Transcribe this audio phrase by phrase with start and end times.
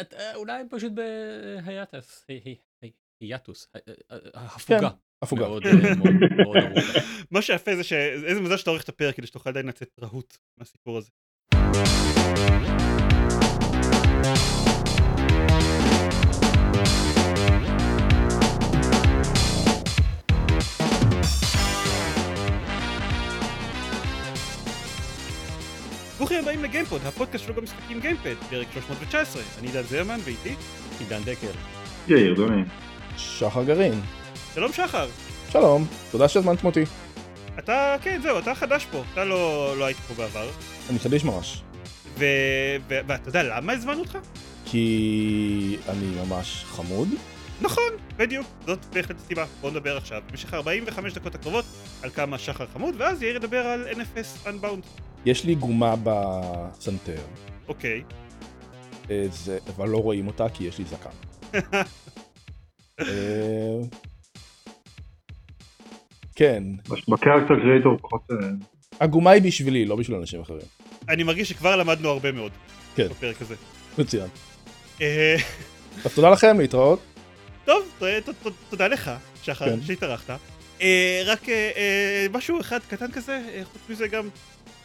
[0.00, 2.26] את- אה, אולי פשוט בהיאטס,
[3.20, 4.90] היאטוס, אה, אה, אה, הפוגה.
[5.22, 5.48] הפוגה.
[5.48, 5.62] מאוד,
[5.98, 6.98] מאוד מאוד ארוכה.
[7.30, 10.98] מה שיפה זה שאיזה מזל שאתה עורך את הפרק כדי שתוכל עדיין לצאת רהוט מהסיפור
[10.98, 11.10] הזה.
[26.24, 29.42] ברוכים הבאים לגיימפוד, הפודקאסט שלו במשחקים גיימפד, פרק 319.
[29.58, 30.54] אני עידן זרמן ואיתי.
[30.98, 31.50] עידן דקר.
[32.08, 32.62] יאיר דוני.
[33.16, 34.00] שחר גרעין.
[34.54, 35.08] שלום שחר.
[35.48, 36.84] שלום, תודה שהזמנתם אותי.
[37.58, 39.02] אתה, כן, זהו, אתה חדש פה.
[39.12, 40.50] אתה לא, לא היית פה בעבר.
[40.90, 41.62] אני חדיש ממש.
[42.18, 42.24] ו...
[42.88, 42.98] ו...
[43.06, 44.18] ואתה יודע למה הזמנו אותך?
[44.64, 47.08] כי אני ממש חמוד.
[47.60, 49.44] נכון, בדיוק, זאת בהחלט הסיבה.
[49.60, 51.64] בואו נדבר עכשיו במשך 45 דקות הקרובות
[52.02, 55.04] על כמה שחר חמוד, ואז יאיר ידבר על NFS Unbound.
[55.26, 57.22] יש לי גומה בסנטר,
[57.68, 58.02] אוקיי.
[59.10, 61.10] אה, זה, אבל לא רואים אותה כי יש לי זקן.
[63.00, 63.78] אה,
[66.36, 66.62] כן,
[67.08, 68.22] בקרקטר קריאטור פחות...
[69.00, 70.66] הגומה היא בשבילי, לא בשביל אנשים אחרים.
[71.08, 72.52] אני מרגיש שכבר למדנו הרבה מאוד.
[72.96, 73.08] כן.
[73.08, 73.54] בפרק הזה.
[73.98, 74.28] מצוין.
[75.00, 75.36] אה,
[76.04, 77.00] אז תודה לכם, להתראות.
[77.64, 77.82] טוב,
[78.70, 79.10] תודה לך,
[79.42, 79.80] שחר, כן.
[79.82, 80.38] שהתארחת.
[81.26, 81.46] רק
[82.32, 84.28] משהו אחד קטן כזה, חוץ מזה גם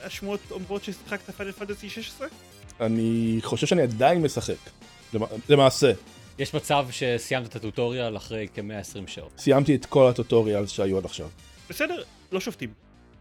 [0.04, 2.28] השמועות אומרות ששיחקת פאנל פנטסי 16?
[2.82, 4.54] אני חושב שאני עדיין משחק.
[5.14, 5.92] למ- למעשה,
[6.40, 9.32] יש מצב שסיימת את הטוטוריאל אחרי כ-120 שעות.
[9.38, 11.30] סיימתי את כל הטוטוריאלס שהיו עד עכשיו.
[11.70, 12.70] בסדר, לא שופטים.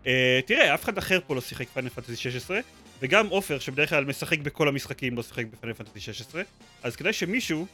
[0.04, 0.08] Uh,
[0.46, 2.60] תראה, אף אחד אחר פה לא שיחק פאנל פנטסי 16,
[3.02, 6.42] וגם עופר, שבדרך כלל משחק בכל המשחקים, לא שיחק בפאנל פנטסי 16,
[6.82, 7.66] אז כדאי שמישהו,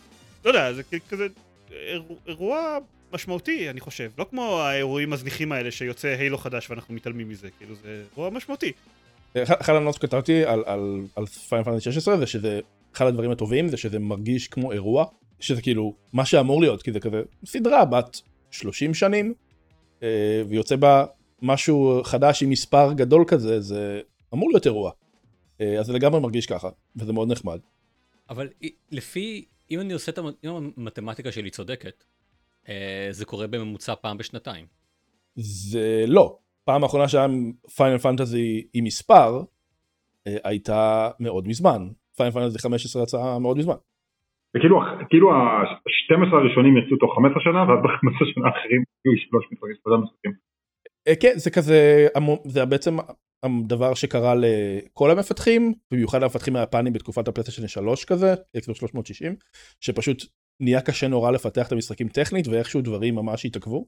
[0.44, 1.26] לא יודע, זה כזה
[2.26, 2.78] אירוע
[3.12, 4.10] משמעותי, אני חושב.
[4.18, 8.72] לא כמו האירועים הזניחים האלה שיוצא Halo חדש ואנחנו מתעלמים מזה, כאילו זה אירוע משמעותי.
[9.42, 12.60] אחד אחד ה notes שכתבתי על, Final Fantasy 16 זה שזה
[12.94, 15.04] אחד הדברים הטובים זה שזה מרגיש כמו אירוע
[15.40, 19.34] שזה כאילו מה שאמור להיות כי זה כזה סדרה בת 30 שנים
[20.02, 21.04] אה, ויוצא בה
[21.42, 24.00] משהו חדש עם מספר גדול כזה זה
[24.34, 24.90] אמור להיות אירוע.
[25.60, 27.58] אה, אז זה לגמרי מרגיש ככה וזה מאוד נחמד.
[28.30, 28.48] אבל
[28.90, 32.04] לפי, אם אני עושה את המתמטיקה שלי צודקת,
[32.68, 34.66] אה, זה קורה בממוצע פעם בשנתיים.
[35.36, 37.26] זה לא פעם האחרונה שהיה
[37.76, 39.42] Final Fantasy עם מספר
[40.26, 41.82] אה, הייתה מאוד מזמן
[42.16, 43.74] Final Fantasy 15 יצאה מאוד מזמן.
[44.54, 44.80] זה כאילו,
[45.10, 49.44] כאילו ה-12 הראשונים יצאו תוך 15 שנה ואז ב-15 שנה האחרים יהיו שלוש
[49.82, 50.32] שלושה משחקים.
[51.08, 52.08] אה, כן זה כזה
[52.44, 52.96] זה בעצם
[53.44, 59.34] הדבר שקרה לכל המפתחים במיוחד המפתחים היפנים בתקופת ה PlayStation 3 כזה Xbox 360
[59.80, 60.22] שפשוט
[60.60, 63.86] נהיה קשה נורא לפתח את המשחקים טכנית ואיכשהו דברים ממש התעכבו.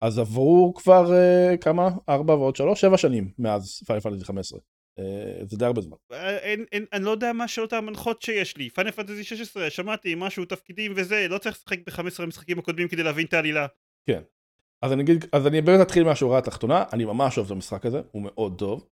[0.00, 5.02] אז עברו כבר אה, כמה 4 ועוד 3 7 שנים מאז Final Fantasy 15 אה,
[5.44, 5.96] זה די הרבה זמן.
[6.12, 8.70] אה, אין, אין, אני לא יודע מה השאלות המנחות שיש לי.
[8.70, 13.26] Final Fantasy 16, שמעתי משהו, תפקידים וזה, לא צריך לשחק ב-15 המשחקים הקודמים כדי להבין
[13.26, 13.66] את העלילה.
[14.82, 18.00] אז אני אגיד אז אני באמת אתחיל מהשורה התחתונה אני ממש אוהב את המשחק הזה
[18.12, 18.86] הוא מאוד טוב.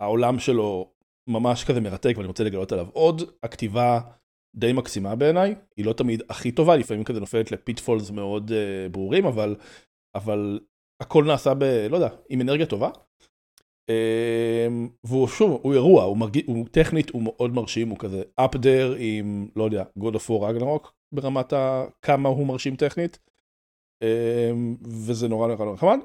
[0.00, 0.92] העולם שלו
[1.26, 4.00] ממש כזה מרתק ואני רוצה לגלות עליו עוד הכתיבה
[4.54, 9.26] די מקסימה בעיניי היא לא תמיד הכי טובה לפעמים כזה נופלת לפיטפולס מאוד uh, ברורים
[9.26, 9.56] אבל
[10.14, 10.60] אבל
[11.00, 11.64] הכל נעשה ב...
[11.64, 12.90] לא יודע עם אנרגיה טובה.
[13.90, 18.54] Um, והוא שוב הוא אירוע הוא מרגיש הוא טכנית הוא מאוד מרשים הוא כזה up
[18.54, 21.84] there עם לא יודע God of War Ragnarok ברמת ה...
[22.02, 23.18] כמה הוא מרשים טכנית.
[24.02, 25.98] אמ, וזה נורא נורא נורא נחמד.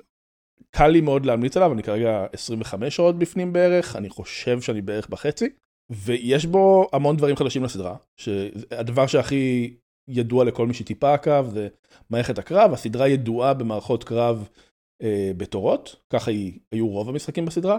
[0.71, 5.09] קל לי מאוד להמליץ עליו, אני כרגע 25 שעות בפנים בערך, אני חושב שאני בערך
[5.09, 5.49] בחצי,
[5.89, 9.75] ויש בו המון דברים חדשים לסדרה, שהדבר שהכי
[10.07, 11.67] ידוע לכל מי שטיפה עקב זה
[12.09, 14.49] מערכת הקרב, הסדרה ידועה במערכות קרב
[15.01, 17.77] אה, בתורות, ככה היא, היו רוב המשחקים בסדרה.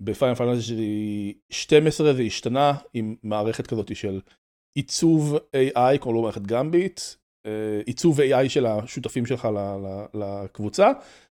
[0.00, 4.20] בפיינל פנטסי 12 זה השתנה עם מערכת כזאת של
[4.74, 7.00] עיצוב AI, קוראים לו מערכת Gambit,
[7.46, 9.48] אה, עיצוב AI של השותפים שלך
[10.14, 10.90] לקבוצה,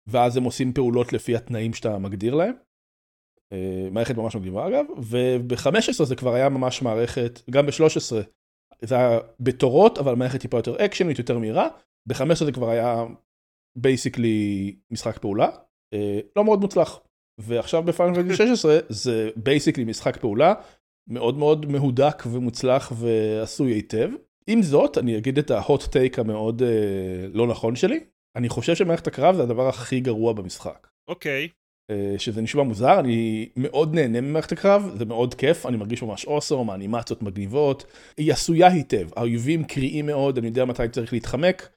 [0.07, 2.53] ואז הם עושים פעולות לפי התנאים שאתה מגדיר להם.
[3.53, 8.15] אה, מערכת ממש מגניבה אגב, וב-15 זה כבר היה ממש מערכת, גם ב-13
[8.83, 11.67] זה היה בתורות, אבל מערכת טיפה יותר אקשנית, יותר מהירה,
[12.09, 13.05] ב-15 זה כבר היה
[13.77, 15.49] basically משחק פעולה,
[15.93, 16.99] אה, לא מאוד מוצלח.
[17.41, 20.53] ועכשיו ב Final Fantasy 16 זה basically משחק פעולה,
[21.09, 24.09] מאוד מאוד מהודק ומוצלח ועשוי היטב.
[24.47, 27.99] עם זאת, אני אגיד את ההוט טייק המאוד אה, לא נכון שלי.
[28.35, 30.87] אני חושב שמערכת הקרב זה הדבר הכי גרוע במשחק.
[31.07, 31.41] אוקיי.
[31.43, 31.47] אה,
[32.17, 36.69] שזה נשמע מוזר, אני מאוד נהנה ממערכת הקרב, זה מאוד כיף, אני מרגיש ממש אוסום,
[36.69, 37.85] האנימציות מגניבות,
[38.17, 41.69] היא עשויה היטב, האויבים קריאים מאוד, אני יודע מתי צריך להתחמק.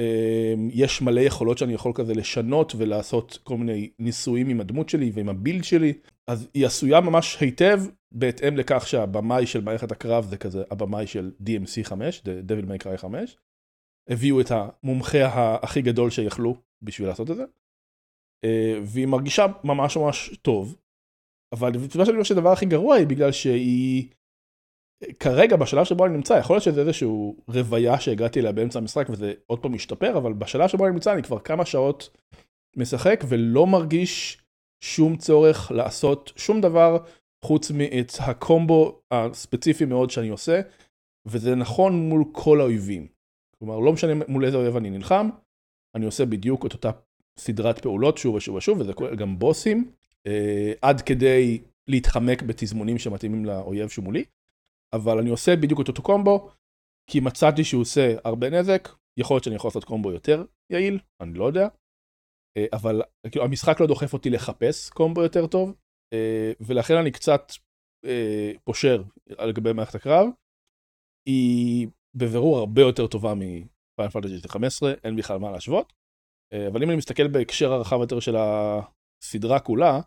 [0.00, 5.10] אה, יש מלא יכולות שאני יכול כזה לשנות ולעשות כל מיני ניסויים עם הדמות שלי
[5.14, 5.92] ועם הבילד שלי,
[6.26, 7.80] אז היא עשויה ממש היטב,
[8.12, 12.96] בהתאם לכך שהבמאי של מערכת הקרב זה כזה הבמאי של DMC 5, Devil May Cry
[12.96, 13.36] 5.
[14.08, 17.44] הביאו את המומחה הכי גדול שיכלו בשביל לעשות את זה.
[18.46, 20.76] אה, והיא מרגישה ממש ממש טוב,
[21.54, 24.08] אבל הסיבה שאני אומר שהדבר הכי גרוע היא בגלל שהיא
[25.20, 29.32] כרגע בשלב שבו אני נמצא יכול להיות שזה איזשהו רוויה שהגעתי אליה באמצע המשחק וזה
[29.46, 32.16] עוד פעם משתפר אבל בשלב שבו אני נמצא אני כבר כמה שעות
[32.76, 34.42] משחק ולא מרגיש
[34.84, 36.98] שום צורך לעשות שום דבר
[37.44, 40.60] חוץ מאת הקומבו הספציפי מאוד שאני עושה
[41.26, 43.06] וזה נכון מול כל האויבים.
[43.58, 45.28] כלומר לא משנה מול איזה אויב אני נלחם
[45.96, 46.90] אני עושה בדיוק את אותה
[47.40, 49.90] סדרת פעולות שוב ושוב ושוב וזה כולל גם בוסים
[50.26, 54.24] אה, עד כדי להתחמק בתזמונים שמתאימים לאויב שמולי.
[54.94, 56.50] אבל אני עושה בדיוק את אותו קומבו,
[57.10, 58.88] כי מצאתי שהוא עושה הרבה נזק,
[59.18, 61.68] יכול להיות שאני יכול לעשות קומבו יותר יעיל, אני לא יודע,
[62.56, 65.74] אה, אבל כאילו, המשחק לא דוחף אותי לחפש קומבו יותר טוב,
[66.12, 67.42] אה, ולכן אני קצת
[68.64, 70.28] פושר לגבי מערכת הקרב.
[71.28, 75.92] היא בבירור הרבה יותר טובה מ Final Fantasy 15, אין בכלל מה להשוות.
[76.52, 80.00] אבל אם אני מסתכל בהקשר הרחב יותר של הסדרה כולה,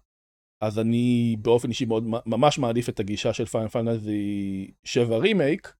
[0.63, 5.74] אז אני באופן אישי מאוד ממש מעדיף את הגישה של Final Fantasy 7 רימייק,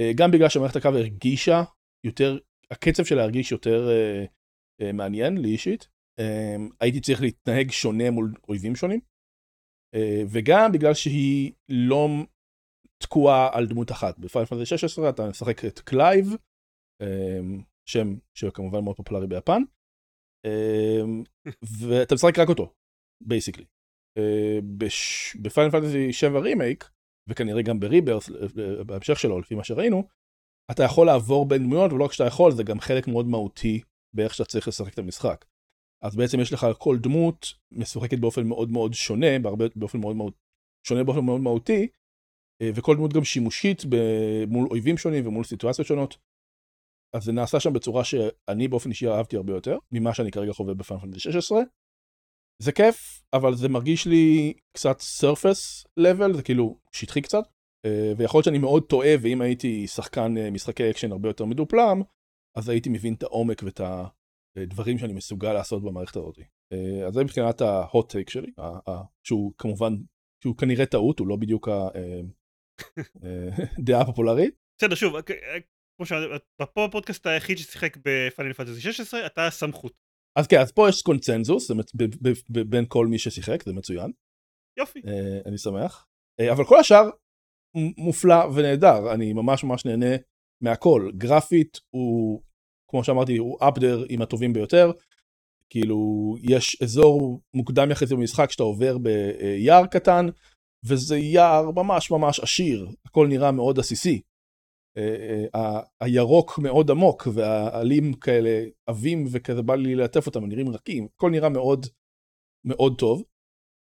[0.00, 1.62] אה, גם בגלל שמערכת הקרב הרגישה
[2.06, 2.38] יותר,
[2.70, 4.28] הקצב שלה הרגיש יותר אה,
[4.82, 5.88] אה, מעניין לי אישית.
[6.80, 9.00] הייתי צריך להתנהג שונה מול אויבים שונים,
[10.32, 12.08] וגם בגלל שהיא לא
[13.02, 14.18] תקועה על דמות אחת.
[14.18, 16.26] ב Final Fantasy 16 אתה משחק את קלייב,
[17.88, 19.62] שם שכמובן מאוד פופולרי ביפן,
[21.88, 22.72] ואתה משחק רק אותו,
[23.20, 23.64] basically.
[24.18, 24.58] אה,
[25.42, 26.90] ב Final Fantasy 7 רימייק,
[27.28, 30.08] וכנראה גם ב Rebirth אה, בהמשך שלו לפי מה שראינו,
[30.70, 33.80] אתה יכול לעבור בין דמויות ולא רק שאתה יכול זה גם חלק מאוד מהותי
[34.16, 35.44] באיך שאתה צריך לשחק את המשחק.
[36.04, 40.32] אז בעצם יש לך כל דמות משוחקת באופן מאוד מאוד שונה, בהרבה, באופן מאוד מאוד
[40.86, 41.88] שונה באופן מאוד מהותי,
[42.62, 43.82] אה, וכל דמות גם שימושית
[44.48, 46.18] מול אויבים שונים ומול סיטואציות שונות.
[47.16, 50.74] אז זה נעשה שם בצורה שאני באופן אישי אהבתי הרבה יותר ממה שאני כרגע חווה
[50.74, 51.58] ב Final Fantasy 16.
[52.62, 57.44] זה כיף, אבל זה מרגיש לי קצת surface level, זה כאילו שטחי קצת,
[57.86, 62.02] אה, ויכול להיות שאני מאוד טועה, ואם הייתי שחקן אה, משחקי אקשן הרבה יותר מדופלם,
[62.56, 63.80] אז הייתי מבין את העומק ואת
[64.56, 66.38] הדברים שאני מסוגל לעשות במערכת הזאת.
[66.72, 68.52] אה, אז זה מבחינת ה-hot take שלי,
[69.26, 69.96] שהוא כמובן,
[70.42, 71.68] שהוא כנראה טעות, הוא לא בדיוק
[73.78, 74.54] הדעה הפופולרית.
[74.78, 75.14] בסדר, שוב,
[75.98, 79.92] כמו שאמרתי, בפודקאסט היחיד ששיחק ב Final Fantasy 16, אתה הסמכות.
[80.38, 81.70] אז כן, אז פה יש קונצנזוס
[82.48, 84.10] בין כל מי ששיחק, זה מצוין.
[84.78, 84.98] יופי.
[84.98, 86.06] Uh, אני שמח.
[86.42, 87.10] Uh, אבל כל השאר
[87.98, 90.16] מופלא ונהדר, אני ממש ממש נהנה
[90.60, 91.10] מהכל.
[91.16, 92.42] גרפית הוא,
[92.90, 94.90] כמו שאמרתי, הוא אפדר עם הטובים ביותר.
[95.70, 95.96] כאילו,
[96.42, 100.26] יש אזור מוקדם יחסית במשחק שאתה עובר ביער קטן,
[100.84, 104.20] וזה יער ממש ממש עשיר, הכל נראה מאוד עסיסי.
[104.98, 110.68] אה, אה, הירוק מאוד עמוק והעלים כאלה עבים וכזה בא לי ללטף אותם, הם נראים
[110.68, 111.86] רכים, הכל נראה מאוד
[112.64, 113.22] מאוד טוב.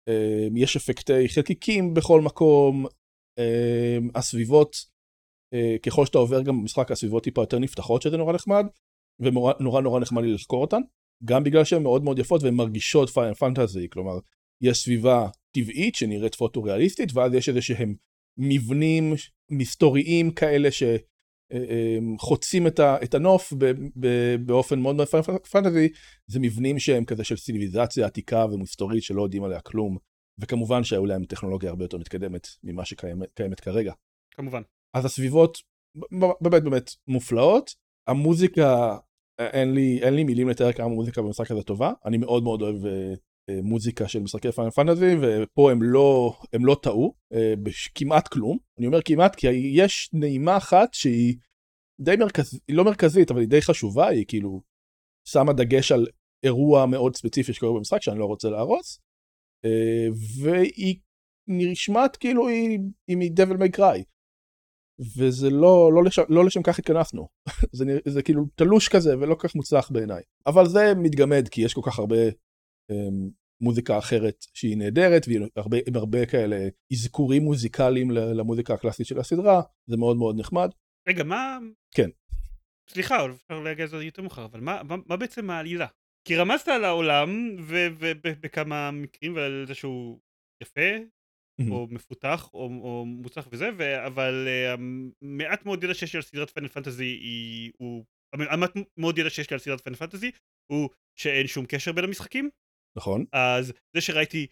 [0.08, 2.86] אה, יש אפקטי חלקיקים בכל מקום,
[4.14, 4.76] הסביבות,
[5.82, 8.64] ככל שאתה עובר גם במשחק הסביבות טיפה יותר נפתחות שזה נורא נחמד,
[9.20, 10.80] ונורא נורא נחמד לי לחקור אותן,
[11.24, 14.18] גם בגלל שהן מאוד מאוד יפות והן מרגישות פיינל פנטזי, כלומר
[14.62, 17.94] יש סביבה טבעית שנראית פוטו-ריאליסטית ואז יש איזה שהם
[18.38, 19.12] מבנים
[19.52, 23.52] מסתוריים כאלה שחוצים את, את הנוף
[24.46, 25.08] באופן מאוד מאוד
[25.50, 25.88] פנטזי,
[26.26, 29.98] זה מבנים שהם כזה של סיביליזציה עתיקה ומסתורית שלא יודעים עליה כלום,
[30.40, 33.92] וכמובן שהיו להם טכנולוגיה הרבה יותר מתקדמת ממה שקיימת כרגע.
[34.34, 34.62] כמובן.
[34.96, 35.58] אז הסביבות
[36.40, 37.74] באמת באמת מופלאות,
[38.08, 38.98] המוזיקה,
[39.38, 42.86] אין לי, אין לי מילים לתאר כמה מוזיקה במשחק הזה טובה, אני מאוד מאוד אוהב
[42.86, 43.14] אה, אה,
[43.50, 47.54] מוזיקה של משחקי פיינל פנטזי ופה הם לא הם לא טעו אה,
[47.94, 48.58] כמעט כלום.
[48.78, 51.36] אני אומר כמעט כי יש נעימה אחת שהיא
[52.00, 54.62] די מרכזית היא לא מרכזית אבל היא די חשובה היא כאילו
[55.28, 56.06] שמה דגש על
[56.44, 59.00] אירוע מאוד ספציפי שקורה במשחק שאני לא רוצה להרוס
[59.64, 60.06] אה,
[60.42, 60.96] והיא
[61.48, 64.04] נשמעת כאילו היא, היא מדבל מי קריי
[65.18, 67.28] וזה לא, לא, לשם, לא לשם כך התכנסנו.
[67.72, 70.22] זה, זה כאילו תלוש כזה ולא כל כך מוצלח בעיניי.
[70.46, 72.16] אבל זה מתגמד כי יש כל כך הרבה
[73.60, 79.96] מוזיקה אחרת שהיא נהדרת ועם הרבה, הרבה כאלה אזכורים מוזיקליים למוזיקה הקלאסית של הסדרה זה
[79.96, 80.70] מאוד מאוד נחמד.
[81.08, 81.58] רגע מה?
[81.94, 82.10] כן.
[82.90, 85.86] סליחה אפשר להגיע לזה יותר מאוחר אבל מה, מה, מה בעצם העלילה?
[86.28, 90.18] כי רמזת על העולם ובכמה מקרים ועל זה שהוא
[90.62, 90.98] יפה
[91.70, 94.80] או מפותח או, או מוצלח וזה ו- אבל אה,
[95.22, 99.50] מעט מאוד ידע שיש לי על סדרת Final Fantasy היא הוא המעט מאוד ידע שיש
[99.50, 100.30] לי על סדרת Final Fantasy
[100.72, 102.50] הוא שאין שום קשר בין המשחקים
[102.98, 103.24] נכון.
[103.32, 104.46] אז זה שראיתי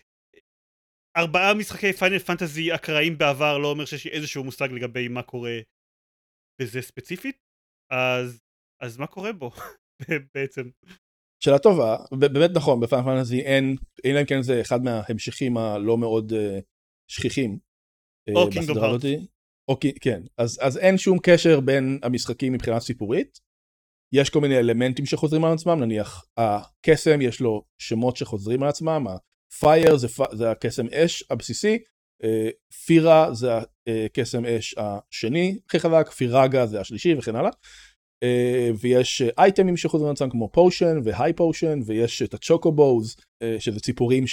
[1.16, 5.59] ארבעה משחקי Final Fantasy אקראיים בעבר לא אומר שיש לי איזשהו מושג לגבי מה קורה
[6.61, 7.37] בזה ספציפית,
[7.92, 8.40] אז,
[8.82, 9.50] אז מה קורה בו
[10.35, 10.70] בעצם?
[11.44, 11.97] שאלה טובה,
[12.32, 16.37] באמת נכון, בפיינל פנטזי אין, אלא אם כן זה אחד מההמשכים הלא מאוד uh,
[17.11, 17.59] שכיחים.
[18.30, 18.76] uh, או קינגדום
[19.80, 23.38] כי- כן, אז, אז אין שום קשר בין המשחקים מבחינה סיפורית.
[24.12, 29.07] יש כל מיני אלמנטים שחוזרים על עצמם, נניח הקסם יש לו שמות שחוזרים על עצמם,
[29.09, 31.79] הפייר זה, זה הקסם אש הבסיסי,
[32.25, 32.50] אה,
[32.87, 33.50] פירה זה
[34.07, 37.50] הקסם אש השני הכי חזק, פירגה זה השלישי וכן הלאה.
[38.23, 43.57] אה, ויש אה, אייטמים שחוזרים על עצמם כמו פושן והיי פושן ויש את הצ'וקובוז אה,
[43.59, 44.25] שזה ציפורים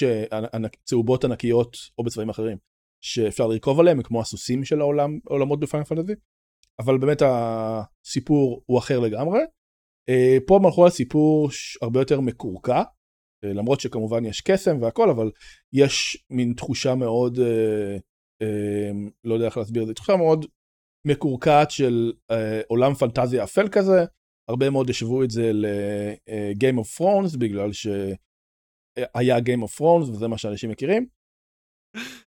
[0.84, 2.58] צהובות ענקיות או בצבעים אחרים
[3.04, 6.14] שאפשר לרכוב עליהם כמו הסוסים של העולם העולמות בפיינל פנטזי
[6.80, 9.40] אבל באמת הסיפור הוא אחר לגמרי.
[10.10, 12.84] אה, פה הם הלכו על סיפור ש- הרבה יותר מקורקע
[13.44, 15.32] אה, למרות שכמובן יש קסם והכל אבל
[15.74, 17.98] יש מין תחושה מאוד אה,
[19.24, 20.46] לא יודע איך להסביר את זה תחושה מאוד
[21.08, 22.14] מקורקעת של
[22.68, 24.06] עולם פנטזיה אפל כזה
[24.50, 30.38] הרבה מאוד השוו את זה ל-game of Thrones בגלל שהיה Game of Thrones וזה מה
[30.38, 31.08] שאנשים מכירים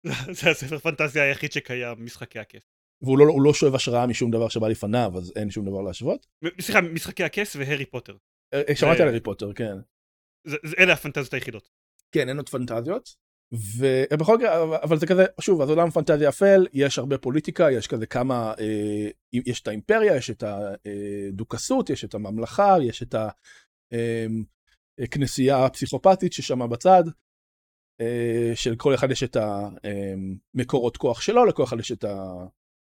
[0.38, 2.79] זה הספר פנטזיה היחיד שקיים, משחקי הכס.
[3.02, 6.28] והוא לא, לא שואב השראה משום דבר שבא לפניו אז אין שום דבר להשוות.
[6.62, 8.18] סליחה, משחקי הכס והארי פוטר.
[8.54, 9.78] אה, שמעתי על הארי פוטר כן.
[10.48, 11.70] זה, זה, אלה הפנטזיות היחידות.
[12.12, 13.16] כן אין עוד פנטזיות.
[13.52, 18.06] ובכל מקרה אבל- זה כזה שוב אז עולם פנטזיה אפל יש הרבה פוליטיקה יש כזה
[18.06, 23.16] כמה אה, יש את האימפריה יש את הדוכסות יש את הממלכה יש את
[25.02, 27.04] הכנסייה הפסיכופתית ששמה בצד.
[28.02, 29.38] אה, של כל אחד יש את
[30.56, 32.06] המקורות כוח שלו לכל אחד יש את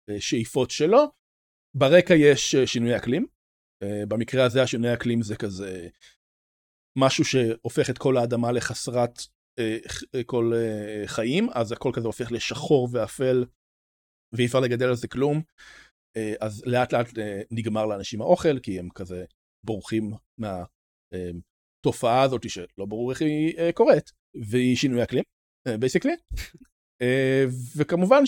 [0.09, 1.11] השאיפות שלו.
[1.77, 3.25] ברקע יש אה, שינוי אקלים.
[3.83, 5.89] אה, במקרה הזה השינוי אקלים זה כזה
[6.97, 9.19] משהו שהופך את כל האדמה לחסרת
[9.59, 9.77] אה,
[10.25, 10.51] כל
[11.05, 13.45] חיים, אז הכל כזה הופך לשחור ואפל,
[14.35, 15.41] ואי אפשר לגדל על זה כלום.
[16.41, 17.07] אז לאט לאט
[17.51, 19.25] נגמר לאנשים האוכל, כי הם כזה
[19.63, 24.11] בורחים מהתופעה הזאת שלא ברור איך היא קורית,
[24.49, 25.23] והיא שינוי אקלים,
[25.79, 26.13] בייסיקלי.
[27.77, 28.25] וכמובן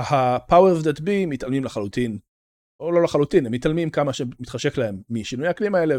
[0.00, 2.18] שה-powers that be מתעלמים לחלוטין
[2.80, 5.94] או לא לחלוטין, הם מתעלמים כמה שמתחשק להם משינוי האקלים האלה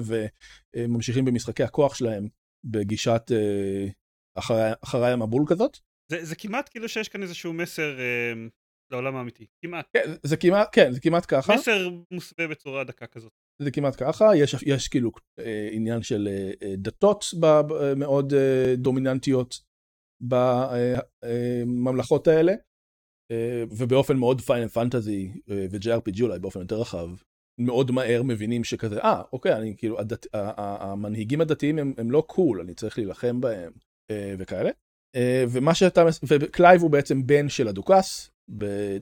[0.75, 2.28] וממשיכים במשחקי הכוח שלהם
[2.64, 3.88] בגישת אה,
[4.38, 5.78] אחרי, אחרי המבול כזאת.
[6.12, 8.34] זה, זה כמעט כאילו שיש כאן איזשהו מסר אה,
[8.92, 9.46] לעולם האמיתי.
[9.66, 9.86] כמעט.
[9.94, 13.32] כן, זה כמעט, כן, זה כמעט ככה, מסר מוסווה בצורה דקה כזאת.
[13.62, 18.34] זה כמעט ככה, יש, יש כאילו אה, עניין של אה, אה, דתות ב, ב, מאוד
[18.34, 19.60] אה, דומיננטיות
[21.24, 22.58] בממלכות האלה, אה,
[23.72, 27.10] ובאופן מאוד Final Fantasy אה, ו-JRPG אולי באופן יותר רחב,
[27.60, 32.62] מאוד מהר מבינים שכזה, אה, אוקיי, אני כאילו, הדת, המנהיגים הדתיים הם, הם לא cool,
[32.62, 33.72] אני צריך להילחם בהם
[34.12, 34.70] אה, וכאלה.
[35.15, 38.98] אה, ומה שאתה, וקלייב הוא בעצם בן של הדוכס, אה,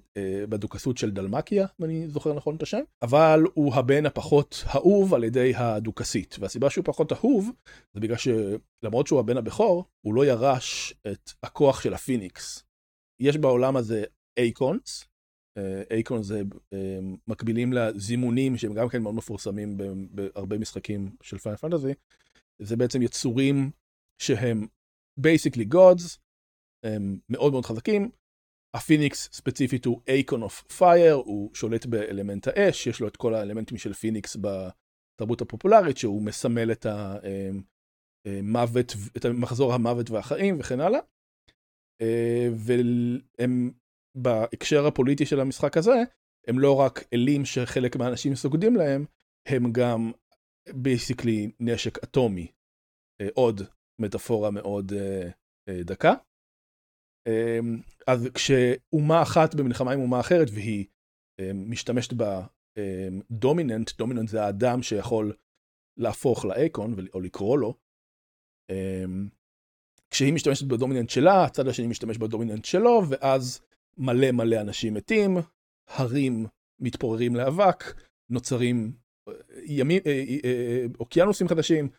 [0.49, 5.23] בדוכסות של דלמקיה, אם אני זוכר נכון את השם, אבל הוא הבן הפחות אהוב על
[5.23, 7.51] ידי הדוכסית, והסיבה שהוא פחות אהוב
[7.93, 12.63] זה בגלל שלמרות שהוא הבן הבכור, הוא לא ירש את הכוח של הפיניקס.
[13.23, 14.03] יש בעולם הזה
[14.37, 15.05] Eikons,
[15.91, 16.41] Eikons זה
[16.73, 19.77] אה, מקבילים לזימונים שהם גם כן מאוד מפורסמים
[20.11, 21.93] בהרבה משחקים של Final Fantasy,
[22.61, 23.71] זה בעצם יצורים
[24.21, 24.67] שהם
[25.19, 26.19] basically gods,
[26.85, 28.09] הם מאוד מאוד חזקים,
[28.75, 33.77] הפיניקס ספציפית הוא Eikon of Fire, הוא שולט באלמנט האש, יש לו את כל האלמנטים
[33.77, 36.85] של פיניקס בתרבות הפופולרית, שהוא מסמל את
[38.27, 40.99] המוות, את מחזור המוות והחיים וכן הלאה.
[42.03, 43.71] אה, והם
[44.17, 46.03] בהקשר הפוליטי של המשחק הזה,
[46.47, 49.05] הם לא רק אלים שחלק מהאנשים סוגדים להם,
[49.47, 50.11] הם גם
[50.73, 52.51] basically נשק אטומי.
[53.21, 53.61] אה, עוד
[54.01, 55.29] מטאפורה מאוד אה,
[55.83, 56.13] דקה.
[58.07, 60.85] אז כשאומה אחת במלחמה עם אומה אחרת והיא
[61.53, 65.33] משתמשת ב Dominant, Dominant זה האדם שיכול
[65.99, 67.77] להפוך לאייקון או לקרוא לו,
[70.13, 73.61] כשהיא משתמשת בדומיננט שלה, הצד השני משתמש בדומיננט שלו, ואז
[73.97, 75.37] מלא מלא אנשים מתים,
[75.87, 76.45] הרים
[76.79, 77.83] מתפוררים לאבק,
[78.29, 78.93] נוצרים
[79.27, 79.33] אה,
[79.65, 81.89] ימים, אה, אה, אוקיינוסים חדשים,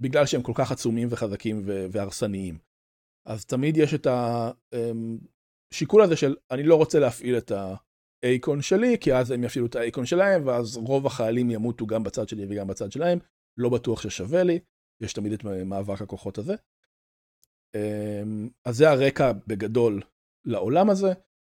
[0.00, 2.58] בגלל שהם כל כך עצומים וחזקים והרסניים.
[3.26, 4.06] אז תמיד יש את
[5.72, 7.52] השיקול הזה של אני לא רוצה להפעיל את
[8.22, 12.28] האייקון שלי, כי אז הם יפעילו את האייקון שלהם, ואז רוב החיילים ימותו גם בצד
[12.28, 13.18] שלי וגם בצד שלהם,
[13.58, 14.58] לא בטוח ששווה לי,
[15.00, 16.54] יש תמיד את מאבק הכוחות הזה.
[17.74, 20.02] אמ, אז זה הרקע בגדול
[20.46, 21.12] לעולם הזה,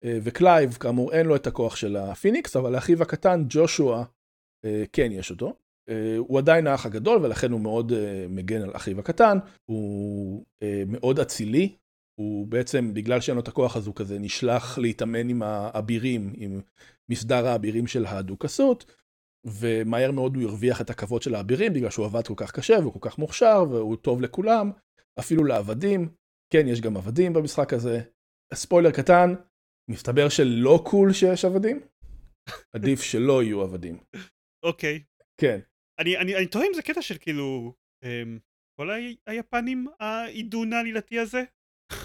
[0.04, 4.04] אה, וקלייב כאמור אין לו את הכוח של הפיניקס, אבל לאחיו הקטן ג'ושוע
[4.64, 5.56] אה, כן יש אותו.
[5.88, 7.92] אה, הוא עדיין האח הגדול ולכן הוא מאוד
[8.28, 9.38] מגן על אחיו הקטן,
[9.70, 10.44] הוא
[10.86, 11.76] מאוד אצילי,
[12.20, 16.60] הוא בעצם, בגלל שאין לו את הכוח אז הוא כזה נשלח להתאמן עם האבירים, עם
[17.08, 18.84] מסדר האבירים של הדוכסות,
[19.46, 22.92] ומהר מאוד הוא הרוויח את הכבוד של האבירים בגלל שהוא עבד כל כך קשה והוא
[22.92, 24.70] כל כך מוכשר והוא טוב לכולם,
[25.18, 26.08] אפילו לעבדים.
[26.52, 28.00] כן, יש גם עבדים במשחק הזה.
[28.54, 29.34] ספוילר קטן,
[29.90, 31.80] מסתבר שלא קול שיש עבדים,
[32.76, 33.98] עדיף שלא יהיו עבדים.
[34.64, 35.02] אוקיי.
[35.40, 35.58] כן.
[36.00, 38.38] אני, אני, אני תוהה אם זה קטע של כאילו, אמ,
[38.80, 38.94] כל ה-
[39.26, 41.42] היפנים העידון העלילתי הזה?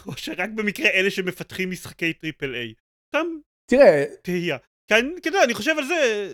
[0.07, 2.73] או שרק במקרה אלה שמפתחים משחקי triple A?
[3.09, 3.27] סתם
[3.71, 4.57] תראה, תהייה.
[4.91, 6.29] כן, כן, אני חושב על זה,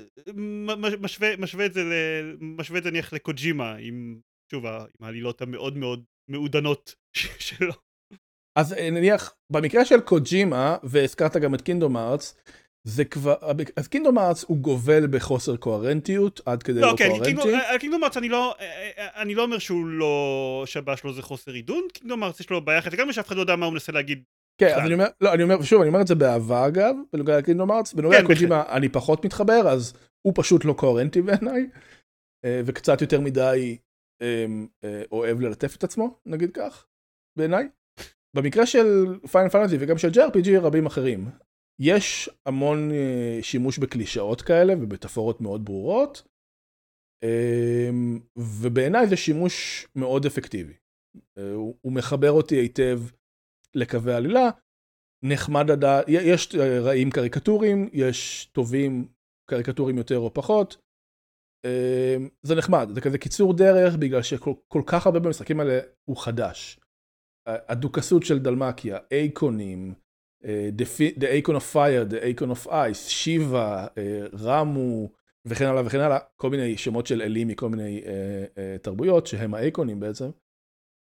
[1.01, 4.19] משווה, משווה את זה, ל- משווה את זה נניח לקוג'ימה, עם,
[4.51, 6.95] שוב, עם העלילות המאוד מאוד מעודנות
[7.47, 7.73] שלו.
[8.57, 12.35] אז אה, נניח, במקרה של קוג'ימה, והזכרת גם את Kingdom Hearts,
[12.87, 13.35] זה כבר,
[13.75, 17.55] אז Kingdom Hearts הוא גובל בחוסר קוהרנטיות, עד כדי לא, לא, כן, קוהרנטי.
[17.67, 21.21] על Kingdom Hearts אני לא, אה, אה, אני לא אומר שהוא לא, שהבעיה שלו זה
[21.21, 23.73] חוסר עידון, Kingdom Hearts יש לו בעיה אחרת, גם שאף אחד לא יודע מה הוא
[23.73, 24.23] מנסה להגיד.
[24.61, 24.85] כן, אז.
[24.85, 27.93] אני אומר, לא, אני אומר, שוב, אני אומר את זה באהבה אגב, בנוגע לקינדום ארץ,
[27.93, 31.67] בנוגע כן, לקוג'ימה אני פחות מתחבר, אז הוא פשוט לא קוהרנטי בעיניי,
[32.45, 33.75] אה, וקצת יותר מדי אה, אה,
[35.11, 36.87] אוהב ללטף את עצמו, נגיד כך,
[37.37, 37.67] בעיניי.
[38.35, 41.29] במקרה של פיינל פנטזי וגם של JRPG רבים אחרים,
[41.81, 46.23] יש המון אה, שימוש בקלישאות כאלה ובטפורות מאוד ברורות,
[47.23, 47.89] אה,
[48.37, 50.73] ובעיניי זה שימוש מאוד אפקטיבי.
[51.37, 52.99] אה, הוא מחבר אותי היטב
[53.75, 54.49] לקווי עלילה,
[55.23, 59.07] נחמד לדעת, יש אה, רעים קריקטורים, יש טובים
[59.49, 60.77] קריקטורים יותר או פחות.
[61.65, 66.17] אה, זה נחמד, זה כזה קיצור דרך בגלל שכל כל כך הרבה במשחקים האלה הוא
[66.17, 66.79] חדש.
[67.47, 69.93] הדוכסות של דלמקיה, אייקונים,
[70.45, 75.09] אה, The Icon of Fire, The Icon of Ice, שיבה, אה, רמו
[75.45, 78.01] וכן הלאה וכן הלאה, כל מיני שמות של אלים מכל מיני
[78.57, 80.29] אה, תרבויות שהם האייקונים בעצם.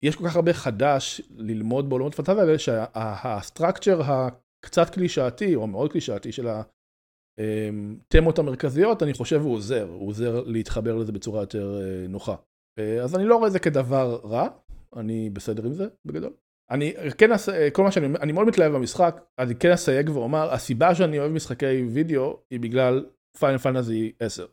[0.03, 6.31] יש כל כך הרבה חדש ללמוד בעולמות פנטזיה האלה שהסטרקצ'ר הקצת קלישאתי או מאוד קלישאתי
[6.31, 6.47] של
[7.39, 12.35] התמות המרכזיות אני חושב הוא עוזר, הוא עוזר להתחבר לזה בצורה יותר אה, נוחה.
[12.79, 14.47] אה, אז אני לא רואה את זה כדבר רע,
[14.95, 16.33] אני בסדר עם זה בגדול.
[16.71, 20.53] אני כן אעשה, כל מה שאני אומר, אני מאוד מתלהב במשחק, אני כן אסייג ואומר,
[20.53, 23.05] הסיבה שאני אוהב משחקי וידאו היא בגלל
[23.39, 24.45] Final Fantasy 10.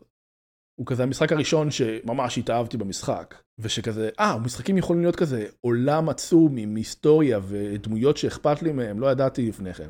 [0.80, 6.56] הוא כזה המשחק הראשון שממש התאהבתי במשחק, ושכזה, אה, משחקים יכולים להיות כזה עולם עצום
[6.56, 9.88] עם היסטוריה ודמויות שאכפת לי מהם, לא ידעתי לפני כן.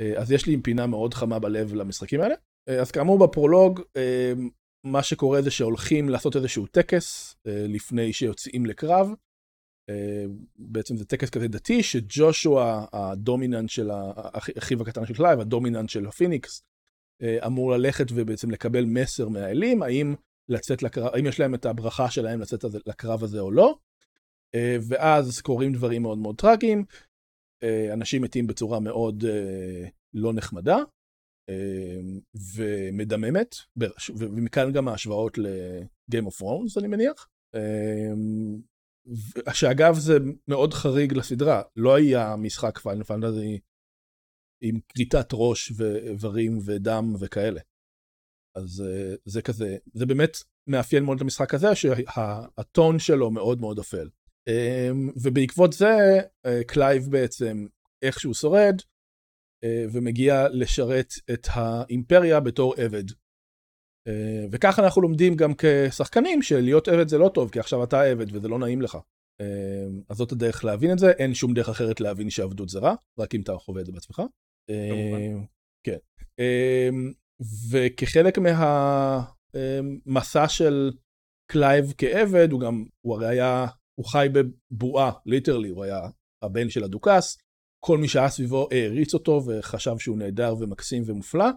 [0.00, 2.34] אה, אז יש לי פינה מאוד חמה בלב למשחקים האלה.
[2.68, 4.32] אה, אז כאמור בפרולוג, אה,
[4.84, 9.10] מה שקורה זה שהולכים לעשות איזשהו טקס לפני שיוצאים לקרב.
[10.56, 15.45] בעצם זה טקס כזה דתי שג'ושוע ה Dominant של האח- אחיו הקטן של קלייב, ה
[15.45, 16.62] Dominant של הפיניקס,
[17.46, 20.14] אמור ללכת ובעצם לקבל מסר מהאלים, האם
[20.48, 23.74] לצאת לקרב, האם יש להם את הברכה שלהם לצאת לקרב הזה או לא.
[24.88, 27.07] ואז קורים דברים מאוד מאוד טרגיים, אה,
[27.92, 30.76] אנשים מתים בצורה מאוד אה, לא נחמדה
[31.48, 32.00] אה,
[32.54, 33.54] ומדממת,
[34.18, 37.28] ומכאן גם ההשוואות ל-game of Thrones אני מניח.
[37.54, 38.12] אה,
[39.54, 40.18] שאגב זה
[40.48, 43.60] מאוד חריג לסדרה, לא היה משחק פיינל פנטזי
[44.62, 47.60] עם כריתת ראש ואיברים ודם וכאלה.
[48.56, 53.78] אז אה, זה כזה, זה באמת מאפיין מאוד את המשחק הזה, שהטון שלו מאוד מאוד
[53.78, 54.08] אפל.
[54.48, 54.90] אה,
[55.22, 55.96] ובעקבות זה,
[56.46, 57.66] אה, קלייב בעצם
[58.02, 58.76] איכשהו שורד,
[59.64, 63.04] אה, ומגיע לשרת את האימפריה בתור עבד.
[64.08, 68.36] אה, וככה אנחנו לומדים גם כשחקנים שלהיות עבד זה לא טוב, כי עכשיו אתה עבד
[68.36, 68.98] וזה לא נעים לך.
[70.08, 73.34] אז זאת הדרך להבין את זה, אין שום דרך אחרת להבין שעבדות זה רע, רק
[73.34, 74.22] אם אתה חווה את זה בעצמך.
[74.68, 75.44] כמובן.
[75.84, 75.96] כן.
[77.70, 78.38] וכחלק
[80.06, 80.92] מהמסע של
[81.50, 83.66] קלייב כעבד, הוא גם, הוא הרי היה,
[83.98, 86.00] הוא חי בבועה, literally, הוא היה
[86.44, 87.38] הבן של הדוכס,
[87.84, 91.48] כל מי שהיה סביבו העריץ אותו וחשב שהוא נהדר ומקסים ומופלא,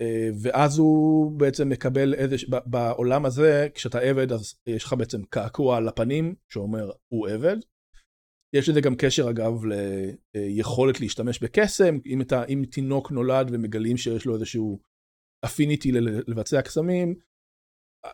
[0.00, 5.76] אה, ואז הוא בעצם מקבל איזה, בעולם הזה, כשאתה עבד אז יש לך בעצם קעקוע
[5.76, 7.56] על הפנים, שאומר הוא עבד.
[8.54, 9.52] יש לזה גם קשר אגב
[10.34, 14.80] ליכולת להשתמש בקסם, אם, אתה, אם תינוק נולד ומגלים שיש לו איזשהו
[15.44, 15.92] affinity
[16.26, 17.14] לבצע קסמים,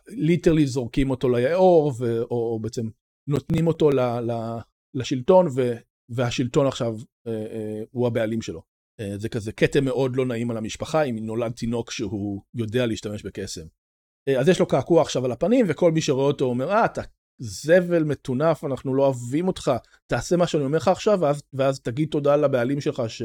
[0.07, 2.87] literally זורקים אותו ליאור, ו, או, או בעצם
[3.29, 4.57] נותנים אותו ל, ל,
[4.93, 5.73] לשלטון, ו,
[6.09, 6.95] והשלטון עכשיו
[7.27, 8.61] אה, אה, הוא הבעלים שלו.
[8.99, 13.23] אה, זה כזה כתם מאוד לא נעים על המשפחה אם נולד תינוק שהוא יודע להשתמש
[13.23, 13.65] בקסם.
[14.27, 17.01] אה, אז יש לו קעקוע עכשיו על הפנים, וכל מי שרואה אותו אומר, אה, אתה
[17.41, 19.71] זבל מטונף, אנחנו לא אוהבים אותך,
[20.07, 23.21] תעשה מה שאני אומר לך עכשיו, ואז, ואז תגיד תודה לבעלים שלך ש...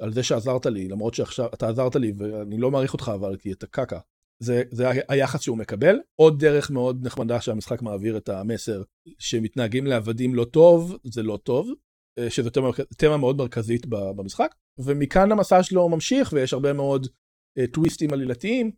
[0.00, 3.52] על זה שעזרת לי, למרות שעכשיו אתה עזרת לי ואני לא מעריך אותך, אבל כי
[3.52, 3.98] אתה קקה.
[4.42, 5.96] זה, זה היחס שהוא מקבל.
[6.16, 8.82] עוד דרך מאוד נחמדה שהמשחק מעביר את המסר
[9.18, 11.72] שמתנהגים לעבדים לא טוב, זה לא טוב.
[12.18, 17.66] אה, שזו תמה, תמה מאוד מרכזית במשחק, ומכאן המסע שלו ממשיך ויש הרבה מאוד uh,
[17.72, 18.70] טוויסטים עלילתיים,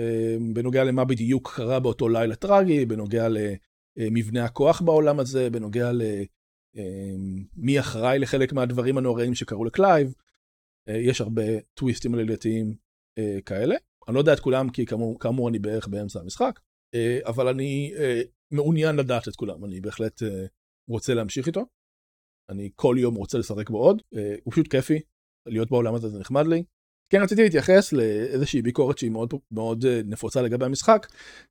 [0.00, 3.28] אה, בנוגע למה בדיוק קרה באותו לילה טרגי, בנוגע
[3.96, 10.14] למבנה הכוח בעולם הזה, בנוגע למי אחראי לחלק מהדברים הנוראים שקרו לקלייב,
[10.88, 11.42] יש הרבה
[11.74, 12.74] טוויסטים עלילתיים
[13.46, 13.76] כאלה.
[14.08, 16.60] אני לא יודע את כולם כי כאמור, כאמור אני בערך באמצע המשחק,
[16.96, 20.26] אה, אבל אני אה, מעוניין לדעת את כולם, אני בהחלט אה,
[20.88, 21.66] רוצה להמשיך איתו.
[22.50, 24.02] אני כל יום רוצה לשחק בו עוד,
[24.44, 25.00] הוא פשוט כיפי,
[25.48, 26.62] להיות בעולם הזה זה נחמד לי.
[27.12, 31.06] כן רציתי להתייחס לאיזושהי ביקורת שהיא מאוד מאוד נפוצה לגבי המשחק,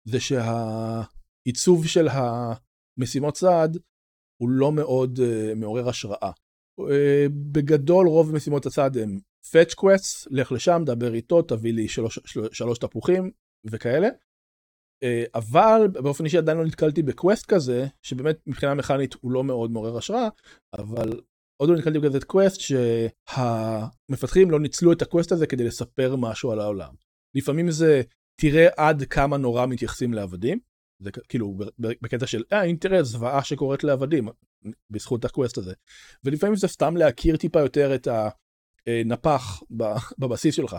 [0.06, 3.78] זה שהעיצוב של המשימות צעד
[4.42, 5.20] הוא לא מאוד
[5.56, 6.32] מעורר השראה.
[7.52, 9.20] בגדול רוב משימות הצעד הם
[9.52, 12.20] fetch quests, לך לשם, דבר איתו, תביא לי שלוש,
[12.52, 13.32] שלוש תפוחים
[13.66, 14.08] וכאלה.
[15.04, 19.72] אה, אבל באופן אישי עדיין לא נתקלתי בקווסט כזה, שבאמת מבחינה מכנית הוא לא מאוד
[19.72, 20.28] מעורר השראה,
[20.74, 21.22] אבל
[21.58, 26.52] עוד לא נתקלתי בכזה quest שהמפתחים לא ניצלו את ה quest הזה כדי לספר משהו
[26.52, 26.94] על העולם.
[27.36, 28.02] לפעמים זה
[28.42, 30.60] תראה עד כמה נורא מתייחסים לעבדים,
[31.00, 34.28] זה כאילו בקטע של אה תראה זוועה שקורית לעבדים
[34.90, 35.74] בזכות ה quest הזה.
[36.24, 38.08] ולפעמים זה סתם להכיר טיפה יותר את
[38.88, 39.64] הנפח
[40.20, 40.76] בבסיס שלך.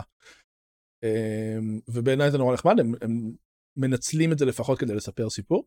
[1.03, 3.31] אה, ובעיניי זה נורא נחמד, הם, הם
[3.77, 5.63] מנצלים את זה לפחות כדי לספר סיפור.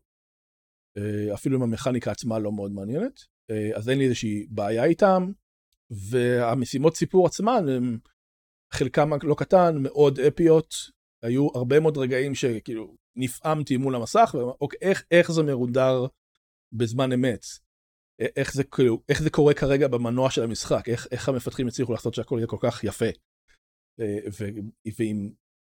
[0.97, 3.19] אה, אפילו אם המכניקה עצמה לא מאוד מעניינת,
[3.51, 5.31] אה, אז אין לי איזושהי בעיה איתם,
[5.89, 7.97] והמשימות סיפור עצמן הם
[8.73, 10.73] חלקם לא קטן, מאוד אפיות,
[11.23, 16.05] היו הרבה מאוד רגעים שכאילו נפעמתי מול המסך, ואוקיי, איך, איך זה מרודר
[16.73, 17.45] בזמן אמת,
[18.35, 22.13] איך זה, כאילו, איך זה קורה כרגע במנוע של המשחק, איך, איך המפתחים הצליחו לעשות
[22.13, 23.05] שהכל יהיה כל כך יפה,
[24.39, 24.45] ו,
[24.97, 25.31] ועם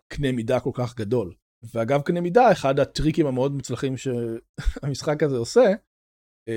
[0.07, 1.33] קנה מידה כל כך גדול.
[1.73, 5.73] ואגב קנה מידה, אחד הטריקים המאוד מוצלחים שהמשחק הזה עושה,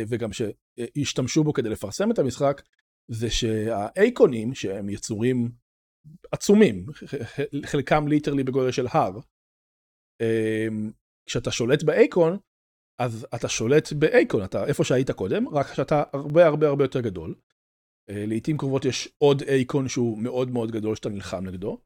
[0.09, 2.62] וגם שהשתמשו בו כדי לפרסם את המשחק,
[3.11, 5.53] זה שהאייקונים, שהם יצורים
[6.33, 6.87] עצומים,
[7.66, 9.12] חלקם ליטרלי בגודל של הר,
[11.27, 12.38] כשאתה שולט באייקון,
[12.99, 17.35] אז אתה שולט באייקון, אתה איפה שהיית קודם, רק שאתה הרבה הרבה הרבה יותר גדול.
[18.11, 21.79] אה, לעיתים קרובות יש עוד אייקון שהוא מאוד מאוד גדול שאתה נלחם נגדו.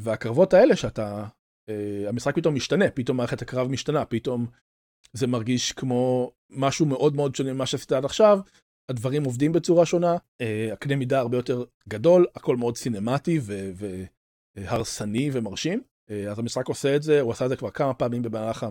[0.00, 1.26] והקרבות האלה שאתה
[1.70, 4.46] uh, המשחק פתאום משתנה, פתאום מערכת הקרב משתנה, פתאום
[5.12, 8.38] זה מרגיש כמו משהו מאוד מאוד שונה ממה שעשית עד עכשיו,
[8.88, 10.16] הדברים עובדים בצורה שונה,
[10.72, 13.40] הקנה מידה הרבה יותר גדול, הכל מאוד סינמטי
[14.56, 15.82] והרסני ומרשים.
[16.10, 18.66] Uh, אז המשחק עושה את זה, הוא עשה את זה כבר כמה פעמים במהלך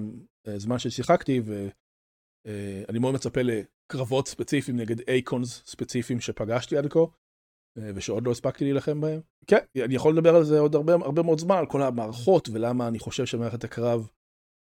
[0.45, 6.99] הזמן ששיחקתי, ואני uh, מאוד מצפה לקרבות ספציפיים נגד אייקונס ספציפיים שפגשתי עד כה.
[7.95, 9.21] ושעוד לא הספקתי להילחם בהם.
[9.47, 12.87] כן, אני יכול לדבר על זה עוד הרבה, הרבה מאוד זמן, על כל המערכות ולמה
[12.87, 14.09] אני חושב שמערכת הקרב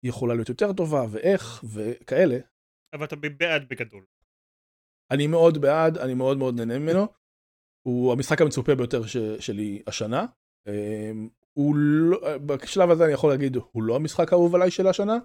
[0.04, 2.38] יכולה להיות יותר טובה ואיך וכאלה.
[2.94, 4.06] אבל אתה בעד בגדול.
[5.12, 7.08] אני מאוד בעד, אני מאוד מאוד נהנה ממנו.
[7.88, 10.26] הוא המשחק המצופה ביותר ש, שלי השנה.
[11.58, 15.18] הוא לא, בשלב הזה אני יכול להגיד, הוא לא המשחק האהוב עליי של השנה.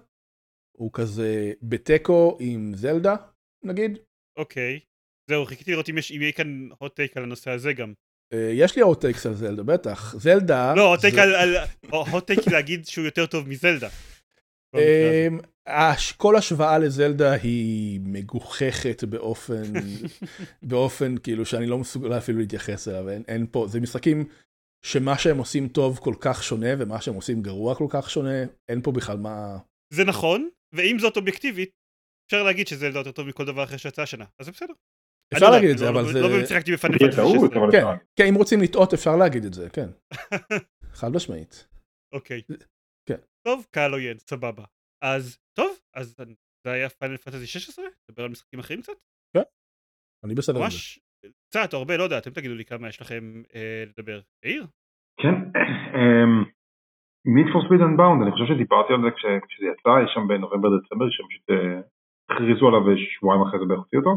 [0.77, 3.15] הוא כזה בתיקו עם זלדה,
[3.63, 3.97] נגיד.
[4.37, 4.79] אוקיי.
[5.29, 7.93] זהו, חיכיתי לראות אם יהיה כאן hot take על הנושא הזה גם.
[8.33, 10.15] אה, יש לי hot takes על זלדה, בטח.
[10.17, 10.73] זלדה...
[10.75, 11.55] לא, hot take על...
[11.91, 13.89] hot take להגיד שהוא יותר טוב מזלדה.
[14.75, 15.39] אמ,
[16.17, 19.73] כל השוואה לזלדה היא מגוחכת באופן,
[20.69, 24.25] באופן כאילו שאני לא מסוגל אפילו להתייחס אליו, אין, אין פה, זה משחקים
[24.85, 28.81] שמה שהם עושים טוב כל כך שונה ומה שהם עושים גרוע כל כך שונה, אין
[28.81, 29.57] פה בכלל מה...
[29.93, 31.71] זה נכון, ואם זאת אובייקטיבית,
[32.27, 34.73] אפשר להגיד שזלדה יותר טוב מכל דבר אחר שיצא השנה, אז זה בסדר.
[35.33, 36.21] אפשר להגיד את זה, אבל זה...
[36.21, 36.97] לא באמת שיחקתי בפאנל
[37.71, 37.83] כן,
[38.15, 39.89] כן, אם רוצים לטעות אפשר להגיד את זה, כן.
[40.99, 41.67] חד משמעית.
[42.13, 42.41] אוקיי.
[43.09, 43.19] כן.
[43.47, 44.65] טוב, קהל עוין, סבבה.
[45.03, 46.15] אז, טוב, אז
[46.65, 47.85] זה היה פאנל פנטזי 16?
[48.09, 48.93] נדבר על משחקים אחרים קצת?
[49.35, 49.43] כן,
[50.25, 50.59] אני בסדר.
[50.59, 50.99] ממש,
[51.53, 53.23] קצת, הרבה, לא יודע, אתם תגידו לי כמה יש לכם
[53.55, 54.19] אה, לדבר.
[54.45, 54.65] יאיר?
[55.21, 55.35] כן,
[57.33, 59.09] מיד פור ספיד אנבאונד, אני חושב שדיברתי על זה
[59.47, 61.79] כשזה יצא, יש שם בנובמבר דצמבר, שהם פשוט אה,
[62.29, 64.13] הכריזו עליו שבועיים אחרי זה בערך אותו.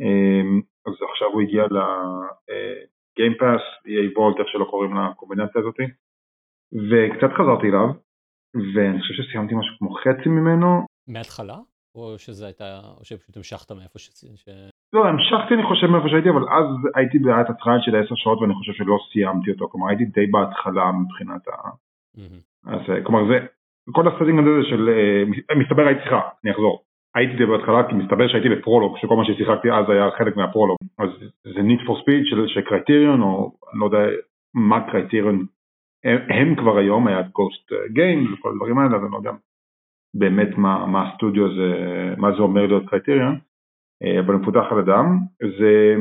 [0.00, 5.86] אמ, אז עכשיו הוא הגיע לגיימפאס, EA וולט, איך שלא קוראים לקומבינציה הזאתי,
[6.88, 7.88] וקצת חזרתי אליו,
[8.74, 10.86] ואני חושב שסיימתי משהו כמו חצי ממנו.
[11.08, 11.58] מההתחלה?
[11.94, 14.08] או שזה הייתה, או שפשוט המשכת מאיפה ש...
[14.92, 18.54] לא, המשכתי אני חושב מאיפה שהייתי, אבל אז הייתי בעיית התחלה של 10 שעות ואני
[18.54, 21.52] חושב שלא סיימתי אותו, כלומר הייתי די בהתחלה מבחינת ה...
[22.66, 23.46] אז כלומר זה,
[23.92, 26.82] כל ה setting הזה של, אה, מסתבר הייתי סליחה, אני אחזור,
[27.14, 30.76] הייתי די בהתחלה כי מסתבר שהייתי בפרולוג שכל מה ששיחקתי אז היה חלק מהפרולוג.
[30.98, 31.10] אז
[31.44, 34.10] זה Need for Speed של איזשהו Criterion או אני לא יודע
[34.54, 35.46] מה Criterion
[36.04, 39.32] הם, הם כבר היום היה Ghost Games וכל הדברים האלה אז אני לא יודע
[40.14, 41.74] באמת מה, מה הסטודיו הזה
[42.16, 43.38] מה זה אומר להיות Criterion
[44.20, 45.18] אבל מפותח על ידם,
[45.58, 45.94] זה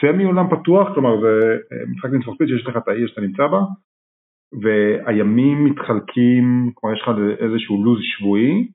[0.00, 1.56] סמי עולם פתוח, כלומר זה
[1.90, 3.60] משחק Need for Speed שיש לך את העיר שאתה נמצא בה,
[4.62, 7.08] והימים מתחלקים, כלומר יש לך
[7.40, 8.68] איזשהו לו"ז שבועי,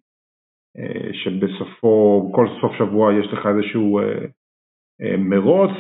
[1.14, 4.00] שבסופו, כל סוף שבוע יש לך איזשהו
[5.18, 5.72] מרוץ,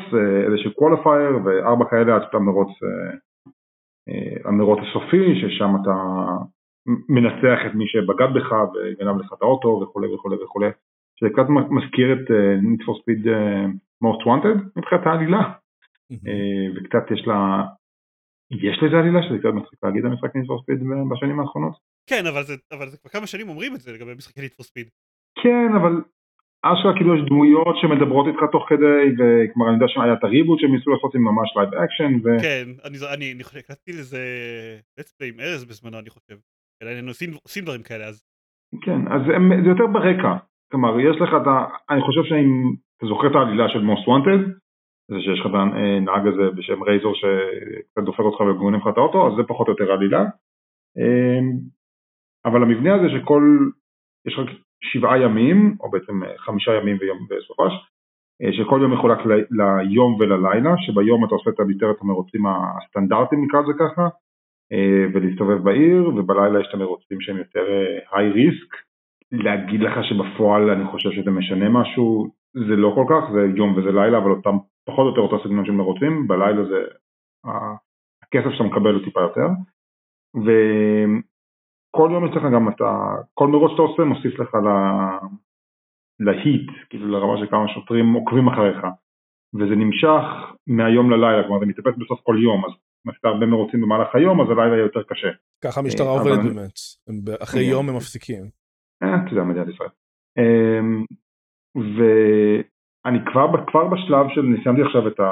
[0.48, 2.70] איזשהו qualifier, וארבע כאלה עד שאתה מרוץ,
[4.46, 5.96] המרוץ הסופי, ששם אתה
[7.10, 10.70] מנצח את מי שבגד בך וגנב לך את האוטו וכולי וכולי וכולי,
[11.24, 12.28] שזה קצת מזכיר את
[12.64, 13.24] Need for Speed
[14.04, 15.44] Most Wanted מבחינת העלילה,
[16.76, 17.66] וקצת יש לה,
[18.52, 20.80] יש לזה עלילה שזה קצת מצחיק להגיד המשחק Need for Speed
[21.12, 21.74] בשנים האחרונות.
[22.10, 24.66] כן, אבל זה, אבל זה כבר כמה שנים אומרים את זה לגבי משחקי Need for
[24.66, 24.90] Speed.
[25.44, 25.94] כן, אבל
[26.62, 30.60] אשכרה כאילו יש דמויות שמדברות איתך תוך כדי, וכלומר אני יודע שהיה את ה reboot
[30.60, 32.14] שהם ניסו לעשות עם ממש live action.
[32.24, 32.28] ו...
[32.42, 34.22] כן, אני, אני, אני חושב, הקלטתי לזה
[35.00, 36.36] let's play עם ארז בזמנו אני חושב.
[36.82, 38.26] אלא הם עושים, עושים דברים כאלה אז.
[38.82, 40.34] כן, אז הם, זה יותר ברקע.
[40.74, 41.66] כלומר, יש לך את ה...
[41.90, 44.42] אני חושב שאם אתה זוכר את העלילה של Most Wanted,
[45.12, 49.28] זה שיש לך את הנהג הזה בשם רייזור שקצת דופק אותך וגונן לך את האוטו,
[49.28, 50.24] אז זה פחות או יותר עלילה.
[52.46, 53.44] אבל המבנה הזה שכל,
[54.28, 54.50] יש לך
[54.82, 57.74] שבעה ימים, או בעצם חמישה ימים ויום בסופש,
[58.52, 59.18] שכל יום מחולק
[59.52, 64.08] ליום וללילה, שביום אתה עושה את המרוצים הסטנדרטיים נקרא לזה ככה,
[65.14, 67.66] ולהסתובב בעיר, ובלילה יש את המרוצים שהם יותר
[68.12, 68.93] היי ריסק.
[69.34, 73.92] להגיד לך שבפועל אני חושב שזה משנה משהו, זה לא כל כך, זה יום וזה
[73.92, 76.80] לילה, אבל אותם פחות או יותר אותו סגנון של מרוצים, בלילה זה
[78.24, 79.48] הכסף שאתה מקבל הוא טיפה יותר.
[80.44, 82.92] וכל יום יש לך גם את ה...
[83.34, 84.68] כל מרוץ שאתה עושה מוסיף לך ל...
[86.20, 88.78] להיט, כאילו לרמה של כמה שוטרים עוקבים אחריך.
[89.56, 90.24] וזה נמשך
[90.68, 94.42] מהיום ללילה, כלומר זה מתאפס בסוף כל יום, אז אם עשית הרבה מרוצים במהלך היום,
[94.42, 95.28] אז הלילה יהיה יותר קשה.
[95.64, 96.78] ככה המשטרה עובדת באמת,
[97.44, 98.63] אחרי יום הם מפסיקים.
[99.04, 99.90] אה, אתה יודע, מדינת ישראל.
[101.96, 105.32] ואני כבר, כבר בשלב של, אני סיימתי עכשיו את ה...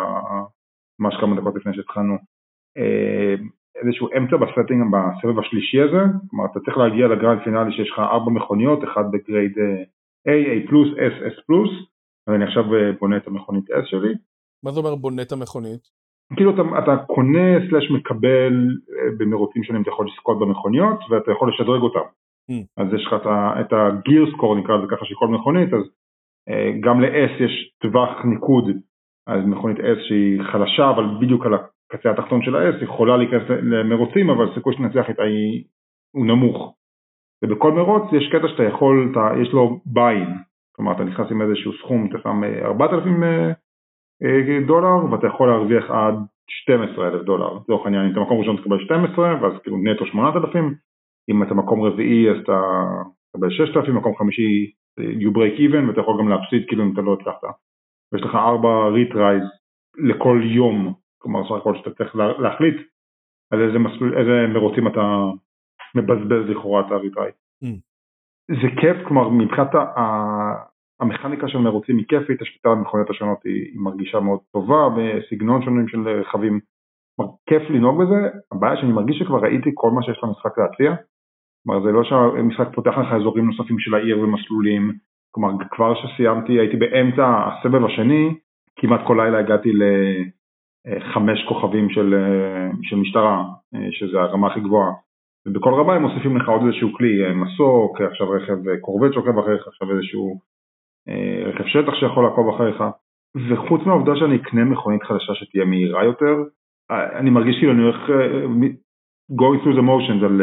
[0.99, 2.17] ממש כמה דקות לפני שהתחלנו,
[3.75, 7.99] איזשהו אמצע בסטינג בסבב השלישי הזה, כלומר אתה צריך להגיע ל grand finale שיש לך
[7.99, 9.53] ארבע מכוניות, אחד ב grade
[10.27, 11.51] A, A plus, S, S
[12.27, 12.63] ואני עכשיו
[12.99, 14.13] בונה את המכונית S שלי.
[14.63, 15.81] מה זה אומר בונה את המכונית?
[16.35, 18.53] כאילו אתה, אתה קונה slash מקבל
[19.17, 22.07] במרוצים שונים, אתה יכול לזכות במכוניות ואתה יכול לשדרג אותם.
[22.51, 22.65] Mm.
[22.77, 23.13] אז יש לך
[23.61, 25.83] את ה gear score נקרא לזה ככה של כל מכונית, אז
[26.79, 28.65] גם ל-S יש טווח ניקוד,
[29.27, 34.29] אז מכונית S שהיא חלשה אבל בדיוק על הקצה התחתון של ה-S יכולה להיכנס למרוצים
[34.29, 35.23] אבל הסיכוי שנצליח איתה
[36.15, 36.75] הוא נמוך.
[37.43, 40.29] ובכל מרוץ יש קטע שאתה יכול, אתה, יש לו buy-in,
[40.75, 43.23] כלומר אתה נכנס עם איזשהו סכום, אתה שם 4,000
[44.67, 46.15] דולר ואתה יכול להרוויח עד
[46.47, 50.75] 12,000 דולר, לצורך העניין אם אתה מקום ראשון תקבל 12 ואז כאילו נטו 8,000,
[51.29, 52.61] אם אתה מקום רביעי אז אתה
[53.31, 57.13] תקבל 6,000, מקום חמישי you break even ואתה יכול גם להפסיד כאילו אם אתה לא
[57.13, 57.43] הצלחת.
[58.13, 59.43] ויש לך 4 retries
[59.97, 62.75] לכל יום, כלומר סך הכל שאתה צריך להחליט
[63.51, 65.01] על איזה, מסלול, איזה מרוצים אתה
[65.95, 67.31] מבזבז לכאורה את הריטריי.
[67.63, 67.67] Mm.
[68.47, 69.69] זה כיף, כלומר מבחינת
[70.99, 75.61] המכניקה של מרוצים היא כיפית, השליטה על המכוניות השונות היא, היא מרגישה מאוד טובה, בסגנון
[75.61, 76.59] שונים של רכבים,
[77.15, 80.91] כלומר כיף לנהוג בזה, הבעיה שאני מרגיש שכבר ראיתי כל מה שיש למשחק להציע,
[81.63, 84.91] כלומר זה לא שהמשחק פותח לך אזורים נוספים של העיר ומסלולים,
[85.31, 88.35] כלומר כבר שסיימתי הייתי באמצע הסבב השני,
[88.75, 89.71] כמעט כל לילה הגעתי
[90.85, 92.15] לחמש כוכבים של,
[92.81, 93.43] של משטרה,
[93.91, 94.91] שזה הרמה הכי גבוהה,
[95.47, 99.91] ובכל רמה הם מוסיפים לך עוד איזשהו כלי, מסוק, עכשיו רכב קורבט שעוקב אחריך, עכשיו
[99.91, 100.39] איזשהו
[101.45, 102.83] רכב שטח שיכול לעקוב אחריך,
[103.49, 106.35] וחוץ מהעובדה שאני אקנה מכונית חדשה שתהיה מהירה יותר,
[106.91, 108.09] אני מרגיש כאילו אני הולך
[109.31, 110.41] going through the motions על,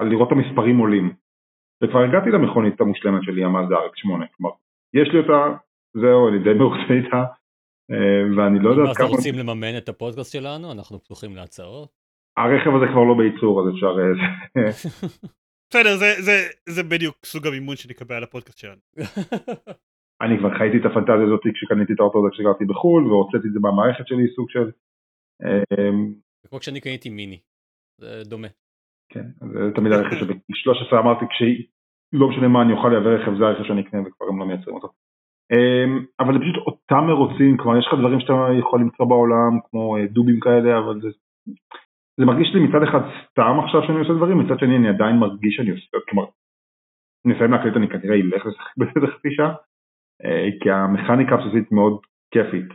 [0.00, 1.14] על לראות את המספרים עולים.
[1.82, 4.54] וכבר הגעתי למכונית המושלמת שלי, המאזדה RX8, כלומר,
[4.94, 5.56] יש לי אותה,
[5.94, 7.24] זהו, אני די מרוצה איתה,
[8.36, 9.06] ואני לא יודע כמה...
[9.06, 11.88] אם רוצים לממן את הפודקאסט שלנו, אנחנו פתוחים להצעות.
[12.36, 13.92] הרכב הזה כבר לא בייצור, אז אפשר...
[15.70, 16.36] בסדר, זה, זה,
[16.68, 18.80] זה בדיוק סוג המימון שנקבל על הפודקאסט שלנו.
[20.22, 23.60] אני כבר חייתי את הפנטזיה הזאת כשקניתי את האוטו הזה כשגרתי בחו"ל, והוצאתי את זה
[23.60, 24.70] מהמערכת שלי, סוג של...
[26.48, 27.38] כמו כשאני קניתי מיני,
[28.00, 28.48] זה דומה.
[29.12, 33.44] כן, זה תמיד הרכב שבגיל 13 אמרתי כשלא משנה מה אני אוכל לייבא רכב, זה
[33.44, 34.88] הרכב שאני אקנה וכבר הם לא מייצרים אותו.
[36.20, 40.40] אבל זה פשוט אותם מרוצים, כלומר יש לך דברים שאתה יכול למצוא בעולם, כמו דובים
[40.40, 41.08] כאלה, אבל זה...
[42.20, 45.56] זה מרגיש לי מצד אחד סתם עכשיו שאני עושה דברים, מצד שני אני עדיין מרגיש
[45.56, 46.28] שאני עושה, כלומר,
[47.26, 49.54] נסיים להקליט אני כנראה אלך לשחק בזה חצי שעה,
[50.62, 52.68] כי המכניקה הבסיסית מאוד כיפית,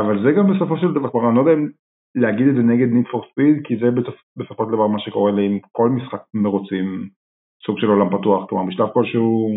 [0.00, 1.68] אבל זה גם בסופו של דבר, אני לא יודע אם
[2.14, 3.86] להגיד את זה נגד Need for Speed, כי זה
[4.36, 7.08] בסופו של דבר מה שקורה לי עם כל משחק מרוצים,
[7.66, 9.48] סוג של עולם פתוח, כלומר בשלב כלשהו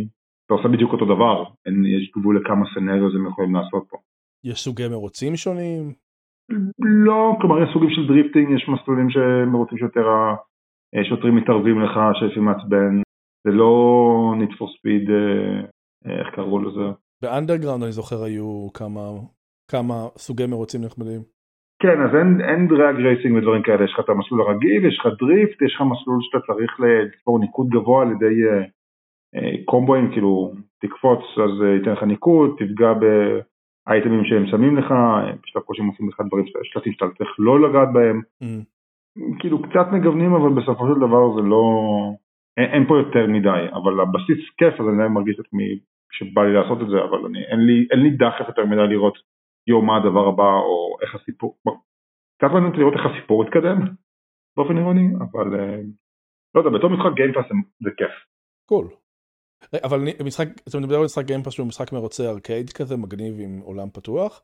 [0.45, 3.97] אתה עושה בדיוק אותו דבר, אין, יש גבול לכמה scenery הם יכולים לעשות פה.
[4.43, 5.93] יש סוגי מרוצים שונים?
[7.05, 10.05] לא, כלומר יש סוגים של drifting, יש מסלולים שמרוצים שיותר
[10.99, 13.01] השוטרים מתערבים לך, שלפעמים מעצבן,
[13.47, 13.71] זה לא
[14.39, 15.09] need for speed,
[16.05, 16.87] איך קראו לזה?
[17.21, 19.01] ב Underground אני זוכר היו כמה,
[19.71, 21.34] כמה סוגי מרוצים נחמדים.
[21.79, 25.05] כן, אז אין, אין drag racing ודברים כאלה, יש לך את המסלול הרגיל, יש לך
[25.19, 28.65] drift, יש לך מסלול שאתה צריך לצבור ניקוד גבוה על ידי uh,
[29.35, 34.93] uh, קומבואים, כאילו תקפוץ אז uh, ייתן לך ניקוד, תפגע באייטמים שהם שמים לך,
[35.43, 38.65] בשלב כלשהם עושים לך דברים, שלטים שאתה צריך לא לגעת בהם, mm.
[39.39, 41.63] כאילו קצת מגוונים אבל בסופו של דבר זה לא,
[42.57, 45.79] אין, אין פה יותר מדי, אבל הבסיס כיף אז אני מרגיש את עצמי
[46.11, 49.34] שבא לי לעשות את זה, אבל אני, אין, לי, אין לי דחף יותר מדי לראות
[49.67, 51.57] יום מה הדבר הבא או איך הסיפור,
[52.37, 53.79] קצת מעניין אותי לראות איך הסיפור יתקדם
[54.57, 55.81] באופן עירוני, אבל אה,
[56.55, 57.45] לא יודע, בתור משחק Game Pass
[57.83, 58.15] זה כיף.
[58.69, 58.87] Cool.
[59.83, 63.59] אבל משחק, אתה מדבר על משחק Game Pass שהוא משחק מרוצי ארקייד כזה, מגניב עם
[63.63, 64.41] עולם פתוח,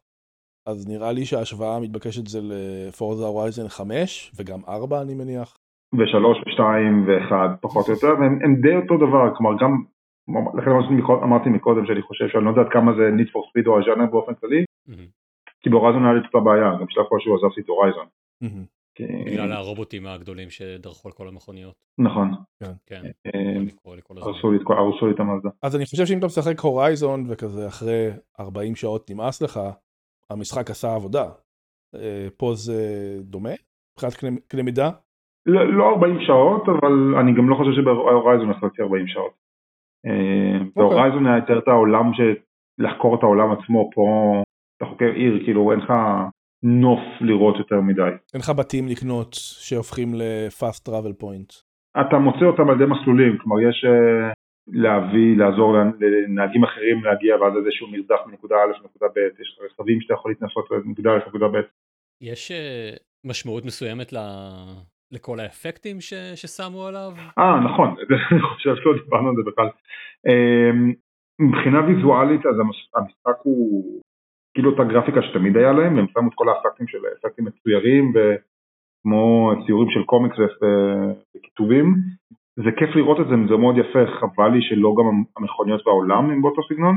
[0.67, 5.57] אז נראה לי שההשוואה המתבקשת זה ל Forza Horizon 5 וגם 4 אני מניח.
[5.97, 9.71] ושלוש ושתיים ואחד פחות או יותר, והם הם די אותו דבר, כלומר גם,
[10.57, 10.71] לכן
[11.23, 14.33] אמרתי מקודם שאני חושב שאני לא יודע כמה זה need for speed או הז'אנר באופן
[14.33, 14.63] כללי,
[15.61, 18.07] כי בהורייזון היה לי אותה בעיה, גם בשלב כלשהו עזבתי את הורייזון.
[19.25, 21.75] בגלל הרובוטים הגדולים שדרכו על כל המכוניות.
[21.97, 22.31] נכון.
[22.59, 22.71] כן.
[22.85, 23.01] כן.
[23.25, 23.61] אה,
[24.69, 25.49] הרסו לי את המאזדה.
[25.63, 29.59] אז אני חושב שאם אתה משחק הורייזון וכזה אחרי 40 שעות נמאס לך,
[30.29, 31.25] המשחק עשה עבודה.
[31.95, 32.79] אה, פה זה
[33.21, 33.55] דומה?
[33.93, 34.89] מבחינת קנה מידה?
[35.45, 39.33] לא 40 לא שעות, אבל אני גם לא חושב שבהורייזון עשיתי 40 שעות.
[40.05, 40.71] אה, אוקיי.
[40.75, 42.11] בהורייזון היה יותר את העולם,
[42.77, 44.03] לחקור את העולם עצמו, פה
[44.81, 45.93] אתה חוקר עיר, כאילו אין לך
[46.63, 48.01] נוף לראות יותר מדי.
[48.33, 51.51] אין לך בתים לקנות שהופכים ל-fast travel point.
[52.01, 54.33] אתה מוצא אותם על ידי מסלולים, כלומר יש uh,
[54.67, 60.13] להביא, לעזור לנהגים אחרים להגיע ואז איזשהו מרדף מנקודה א' לנקודה ב', יש רכבים שאתה
[60.13, 61.61] יכול להתנסות לנקודה א' לנקודה ב'.
[62.21, 64.17] יש uh, משמעות מסוימת ל...
[65.11, 66.13] לכל האפקטים ש...
[66.35, 67.11] ששמו עליו?
[67.39, 67.89] אה נכון,
[68.31, 69.69] אני חושב שלא דיברנו על זה בכלל.
[70.27, 70.95] Uh,
[71.39, 72.55] מבחינה ויזואלית אז
[72.95, 74.01] המשחק הוא
[74.53, 79.51] כאילו אותה גרפיקה שתמיד היה להם, הם שמו את כל האפקטים של אפקטים מצוירים וכמו
[79.65, 80.35] ציורים של קומיקס
[81.35, 81.95] וכיתובים.
[82.55, 86.41] זה כיף לראות את זה, זה מאוד יפה, חבל לי שלא גם המכוניות בעולם הם
[86.41, 86.95] באותו סגנון,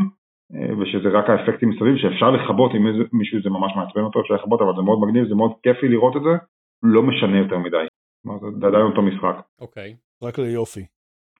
[0.78, 4.72] ושזה רק האפקטים מסביב שאפשר לכבות, אם מישהו זה ממש מעצבן אותו אפשר לכבות, אבל
[4.76, 6.34] זה מאוד מגניב, זה מאוד כיפי לראות את זה,
[6.82, 7.86] לא משנה יותר מדי.
[8.60, 9.36] זה עדיין אותו משחק.
[9.60, 9.90] אוקיי.
[9.92, 10.26] Okay.
[10.26, 10.86] רק ליופי.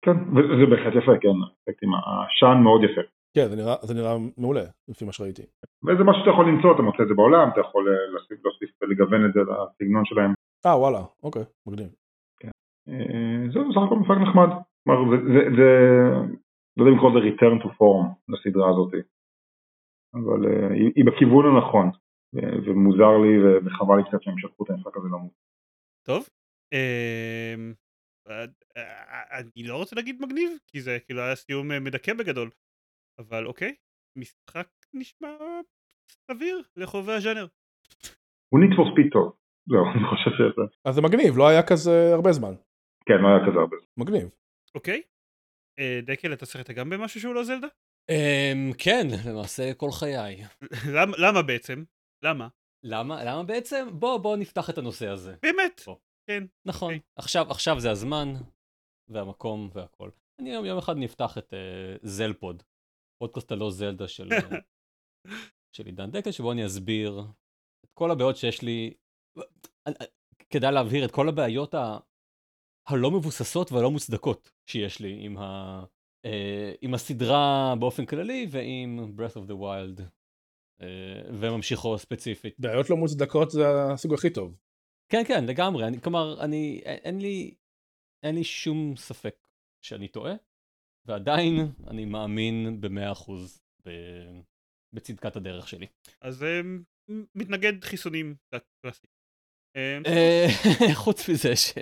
[0.03, 3.01] כן, וזה בהחלט יפה, כן, האפקטים, השאן מאוד יפה.
[3.35, 5.43] כן, זה נראה, זה נראה מעולה, לפי מה שראיתי.
[5.85, 8.71] וזה משהו שאתה יכול למצוא, אתה מוצא את זה בעולם, אתה יכול אה, להוסיף, להוסיף
[8.83, 10.33] ולגוון את זה לסגנון שלהם.
[10.67, 11.91] אה, וואלה, אוקיי, מגניב.
[12.41, 12.51] כן.
[12.89, 14.51] אה, זהו, בסך הכל משחק נחמד.
[14.85, 15.01] כלומר,
[15.35, 15.69] זה, זה,
[16.77, 18.93] לא יודע אם לקרוא לזה return to form לסדרה הזאת,
[20.15, 21.91] אבל uh, היא, היא בכיוון הנכון,
[22.67, 23.33] ומוזר לי
[23.65, 25.33] וחבל לי קצת שהם שלחו את המשחק הזה למות.
[26.07, 26.29] טוב,
[26.73, 27.73] אמ,
[29.39, 32.51] אני לא רוצה להגיד מגניב, כי זה כאילו היה סיום מדכא בגדול.
[33.19, 33.75] אבל אוקיי,
[34.19, 35.37] משחק נשמע
[36.31, 37.47] סביר לחובבי הז'אנר.
[38.49, 39.37] הוא need for speed טוב,
[39.69, 40.79] זהו, אני חושב שזה.
[40.85, 42.55] אז זה מגניב, לא היה כזה הרבה זמן.
[43.07, 44.05] כן, לא היה כזה הרבה זמן.
[44.05, 44.31] מגניב.
[44.75, 45.03] אוקיי.
[45.79, 47.69] אה, דקל, אתה שחקת גם במשהו שהוא לא זלדה?
[48.11, 50.45] אמ, כן, למעשה כל חיי.
[51.25, 51.85] למה בעצם?
[52.25, 52.49] למה?
[52.85, 53.25] למה?
[53.25, 53.87] למה בעצם?
[53.93, 55.37] בוא, בוא נפתח את הנושא הזה.
[55.43, 55.81] באמת?
[56.31, 56.45] כן.
[56.67, 56.95] נכון.
[56.95, 57.01] אוקיי.
[57.17, 58.33] עכשיו, עכשיו זה הזמן,
[59.09, 60.11] והמקום והכל.
[60.41, 61.57] אני יום, יום אחד נפתח את uh,
[62.03, 62.63] זלפוד,
[63.25, 64.59] פודקאסט הלא זלדה של, אה,
[65.77, 67.23] של עידן דקל, שבו אני אסביר
[67.85, 68.95] את כל הבעיות שיש לי,
[70.51, 71.99] כדאי להבהיר את כל הבעיות ה...
[72.87, 75.85] הלא מבוססות והלא מוצדקות שיש לי עם, ה...
[76.27, 76.29] uh,
[76.81, 80.03] עם הסדרה באופן כללי ועם Breath of the Wild
[81.41, 82.55] וממשיכו ספציפית.
[82.59, 84.57] בעיות לא מוצדקות זה הסוג הכי טוב.
[85.09, 85.87] כן, כן, לגמרי.
[85.87, 87.55] אני, כלומר, אני, אין לי,
[88.23, 89.37] אין לי שום ספק
[89.85, 90.35] שאני טועה,
[91.07, 93.61] ועדיין אני מאמין במאה אחוז
[94.95, 95.87] בצדקת הדרך שלי.
[96.21, 98.35] אז um, מתנגד חיסונים
[98.83, 99.07] קלאסי.
[99.77, 100.47] אה,
[101.05, 101.73] חוץ מזה ש...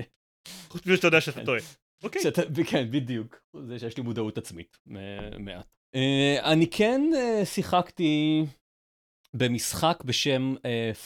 [0.69, 1.45] חוץ מזה שאתה יודע שאתה כן.
[1.45, 1.61] טועה.
[2.03, 2.23] אוקיי.
[2.71, 3.43] כן, בדיוק.
[3.67, 4.79] זה שיש לי מודעות עצמית
[5.39, 5.67] מעט.
[5.95, 8.43] אה, אני כן אה, שיחקתי
[9.35, 10.55] במשחק בשם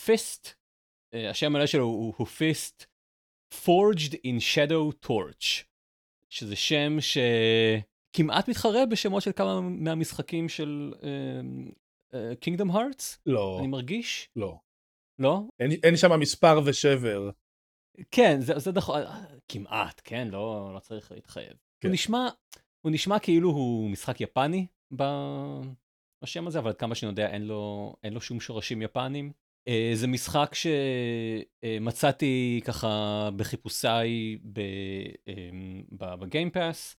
[0.05, 0.49] פיסט.
[1.31, 2.87] השם המלא שלו הוא פיסט
[3.55, 5.64] Forged in Shadow Torch.
[6.31, 6.97] שזה שם
[8.13, 10.95] שכמעט מתחרה בשמות של כמה מהמשחקים של
[12.41, 13.19] קינגדום uh, הארטס.
[13.27, 13.57] לא.
[13.59, 14.29] אני מרגיש.
[14.37, 14.59] לא.
[15.19, 15.43] לא?
[15.61, 17.31] אין, אין שם מספר ושבר.
[18.11, 19.03] כן, זה, זה נכון,
[19.49, 21.53] כמעט, כן, לא, לא צריך להתחייב.
[21.81, 21.89] כן.
[21.89, 22.29] הוא נשמע,
[22.81, 27.95] הוא נשמע כאילו הוא משחק יפני בשם הזה, אבל עד כמה שאני יודע אין לו,
[28.03, 29.33] אין לו שום שורשים יפניים.
[29.69, 34.39] Uh, זה משחק שמצאתי uh, ככה בחיפושיי
[35.93, 36.97] בגיימפאס.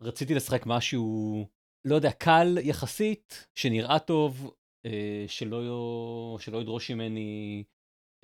[0.00, 1.46] רציתי לשחק משהו,
[1.84, 4.54] לא יודע, קל יחסית, שנראה טוב,
[4.86, 4.90] uh,
[5.26, 7.64] שלא, שלא ידרוש ממני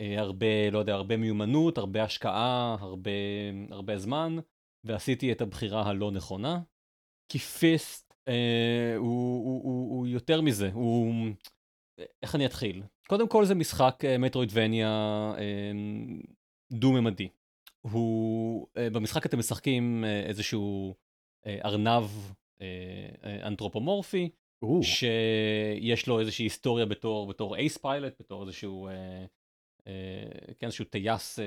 [0.03, 3.11] uh, הרבה, לא יודע, הרבה מיומנות, הרבה השקעה, הרבה,
[3.71, 4.37] הרבה זמן,
[4.85, 6.61] ועשיתי את הבחירה הלא נכונה.
[7.29, 11.15] כי פיסט אה, הוא, הוא, הוא, הוא יותר מזה, הוא...
[12.23, 12.83] איך אני אתחיל?
[13.09, 14.89] קודם כל זה משחק אה, מטרואידבניה
[15.39, 15.73] אה,
[16.73, 17.29] דו-ממדי.
[17.81, 20.95] הוא, אה, במשחק אתם משחקים אה, איזשהו אה,
[21.65, 22.05] ארנב
[22.61, 24.31] אה, אנתרופומורפי,
[24.63, 29.25] או, שיש לו איזושהי היסטוריה בתור, בתור אייס פיילוט, בתור איזשהו, אה,
[29.87, 31.45] אה, כן, איזשהו טייס אה,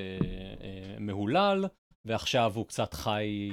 [0.61, 1.65] אה, מהולל,
[2.05, 3.49] ועכשיו הוא קצת חי,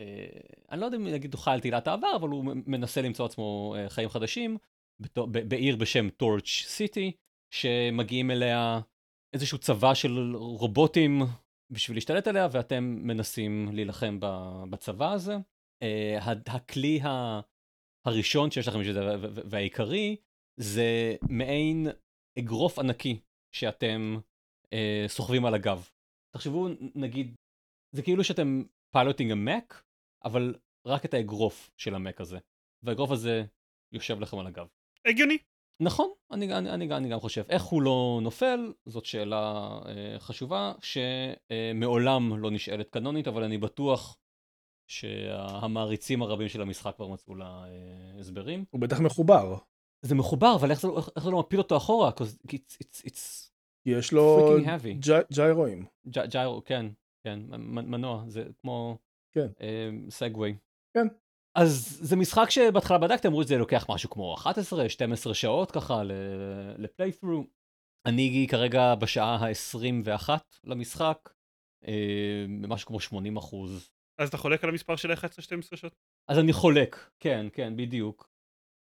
[0.00, 0.26] אה,
[0.70, 3.74] אני לא יודע אם נגיד הוא חי על תהילת העבר, אבל הוא מנסה למצוא עצמו
[3.78, 4.58] אה, חיים חדשים,
[5.00, 7.12] בתו, ב, בעיר בשם טורץ' סיטי,
[7.54, 8.80] שמגיעים אליה
[9.32, 11.22] איזשהו צבא של רובוטים
[11.70, 14.18] בשביל להשתלט עליה, ואתם מנסים להילחם
[14.70, 15.36] בצבא הזה.
[15.82, 17.40] אה, הכלי ה-
[18.06, 19.00] הראשון שיש לכם בשביל זה,
[19.44, 20.16] והעיקרי,
[20.56, 21.86] זה מעין
[22.38, 23.20] אגרוף ענקי
[23.54, 24.16] שאתם
[24.72, 25.88] אה, סוחבים על הגב.
[26.36, 27.34] תחשבו, נגיד,
[27.94, 28.62] זה כאילו שאתם
[28.92, 29.82] piloting המק,
[30.24, 30.54] אבל
[30.86, 32.38] רק את האגרוף של ה mech הזה.
[32.82, 33.44] והאגרוף הזה
[33.92, 34.66] יושב לכם על הגב.
[35.06, 35.38] הגיוני.
[35.80, 37.44] נכון, אני, אני, אני, אני גם חושב.
[37.48, 44.18] איך הוא לא נופל, זאת שאלה אה, חשובה, שמעולם לא נשאלת קנונית, אבל אני בטוח
[44.92, 48.64] שהמעריצים הרבים של המשחק כבר מצאו לה אה, הסברים.
[48.70, 49.56] הוא בטח מחובר.
[50.02, 52.10] זה מחובר, אבל איך זה, איך, איך זה לא מפיל אותו אחורה?
[52.10, 53.50] It's, it's, it's
[53.86, 54.56] יש לו
[55.30, 55.86] ג'יירואים.
[56.06, 56.86] ג'יירו, כן,
[57.24, 58.98] כן, מנוע, זה כמו
[59.34, 59.46] כן.
[60.10, 60.56] סגווי.
[60.94, 61.06] כן.
[61.54, 64.36] אז זה משחק שבהתחלה בדקתם, אמרו שזה לוקח משהו כמו
[65.30, 66.02] 11-12 שעות ככה
[66.78, 67.44] לפליית'רו.
[68.06, 70.30] אני כרגע בשעה ה-21
[70.64, 71.30] למשחק,
[71.86, 73.90] אה, משהו כמו 80 אחוז.
[74.18, 75.16] אז אתה חולק על המספר של 11-12
[75.76, 75.94] שעות?
[76.28, 78.28] אז אני חולק, כן, כן, בדיוק.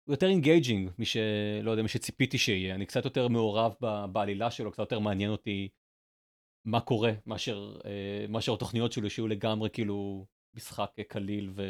[0.09, 2.75] הוא יותר engaging, משלא יודע, משציפיתי שיהיה.
[2.75, 5.69] אני קצת יותר מעורב ב- בעלילה שלו, קצת יותר מעניין אותי
[6.65, 11.63] מה קורה, מאשר, אה, מאשר התוכניות שלו, שיהיו לגמרי כאילו משחק אה, קליל ו...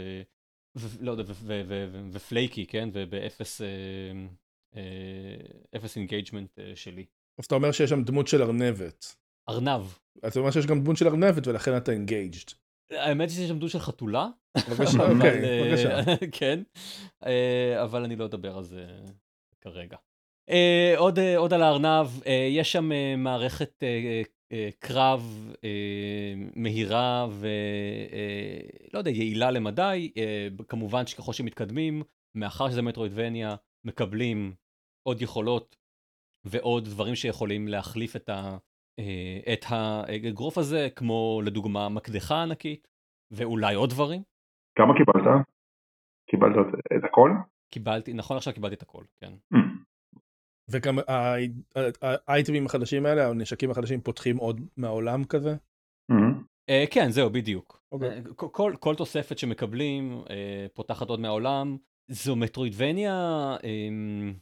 [0.78, 2.88] ו- לא יודע, ו- ו- ו- ו- ופלייקי, כן?
[2.92, 3.66] ובאפס אה,
[4.76, 7.06] אה, אפס engagement אה, שלי.
[7.38, 9.16] אז אתה אומר שיש שם דמות של ארנבת.
[9.48, 9.82] ארנב.
[10.26, 12.50] אתה אומר שיש גם דמות של ארנבת ולכן אתה engaged.
[12.90, 14.28] האמת שיש שם דמות של חתולה.
[14.70, 16.16] בבקשה, אוקיי, אה, בבקשה.
[16.38, 16.62] כן,
[17.26, 18.86] אה, אבל אני לא אדבר על זה
[19.60, 19.96] כרגע.
[20.50, 22.06] אה, עוד, עוד על הארנב,
[22.50, 23.82] יש שם מערכת
[24.78, 25.52] קרב
[26.56, 30.12] מהירה ולא יודע, יעילה למדי.
[30.68, 32.02] כמובן שככל שמתקדמים,
[32.34, 34.54] מאחר שזה Metroidvania, מקבלים
[35.02, 35.76] עוד יכולות
[36.44, 38.56] ועוד דברים שיכולים להחליף את, ה,
[39.52, 42.88] את האגרוף הזה, כמו לדוגמה מקדחה ענקית,
[43.30, 44.22] ואולי עוד דברים.
[44.78, 45.44] כמה קיבלת?
[46.30, 47.30] קיבלת את- את הכל?
[47.72, 49.32] קיבלתי, נכון עכשיו קיבלתי את הכל, כן.
[49.54, 49.58] Mm.
[50.70, 50.98] וגם
[52.26, 55.54] האייטמים החדשים האלה, הנשקים החדשים פותחים עוד מהעולם כזה.
[56.12, 56.14] Mhm.
[56.68, 57.82] אה, כן, זהו, בדיוק.
[57.92, 58.08] אוקיי.
[58.08, 58.22] אה,
[58.80, 61.76] כל- תוספת שמקבלים אה, פותחת עוד מהעולם.
[62.08, 64.32] זו מטרואידבניה אה, אה, אה, אה,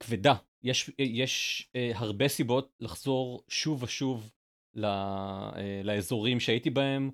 [0.00, 0.34] כבדה.
[0.62, 4.30] יש, אה, יש אה, הרבה סיבות לחזור שוב ושוב
[4.74, 7.10] ל, אה, לאזורים שהייתי בהם,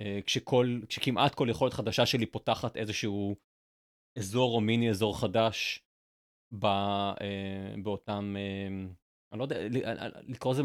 [0.00, 3.36] אה, כשכל, כשכמעט כל יכולת חדשה שלי פותחת איזשהו
[4.18, 5.80] אזור או מיני אזור חדש
[6.58, 8.66] ב, אה, באותם, אה,
[9.32, 10.62] אני לא יודע, אה, לקרוא לזה,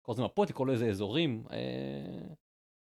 [0.00, 2.34] לקרוא לזה מפות, לקרוא לזה אזורים, אה,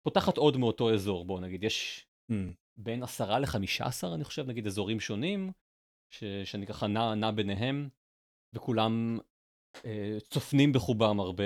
[0.04, 2.34] פותחת עוד מאותו אזור, בואו נגיד, יש Mm.
[2.76, 5.52] בין עשרה לחמישה עשר, אני חושב, נגיד אזורים שונים,
[6.12, 7.88] ש, שאני ככה נע, נע ביניהם,
[8.54, 9.18] וכולם
[9.84, 11.44] אה, צופנים בחובם הרבה,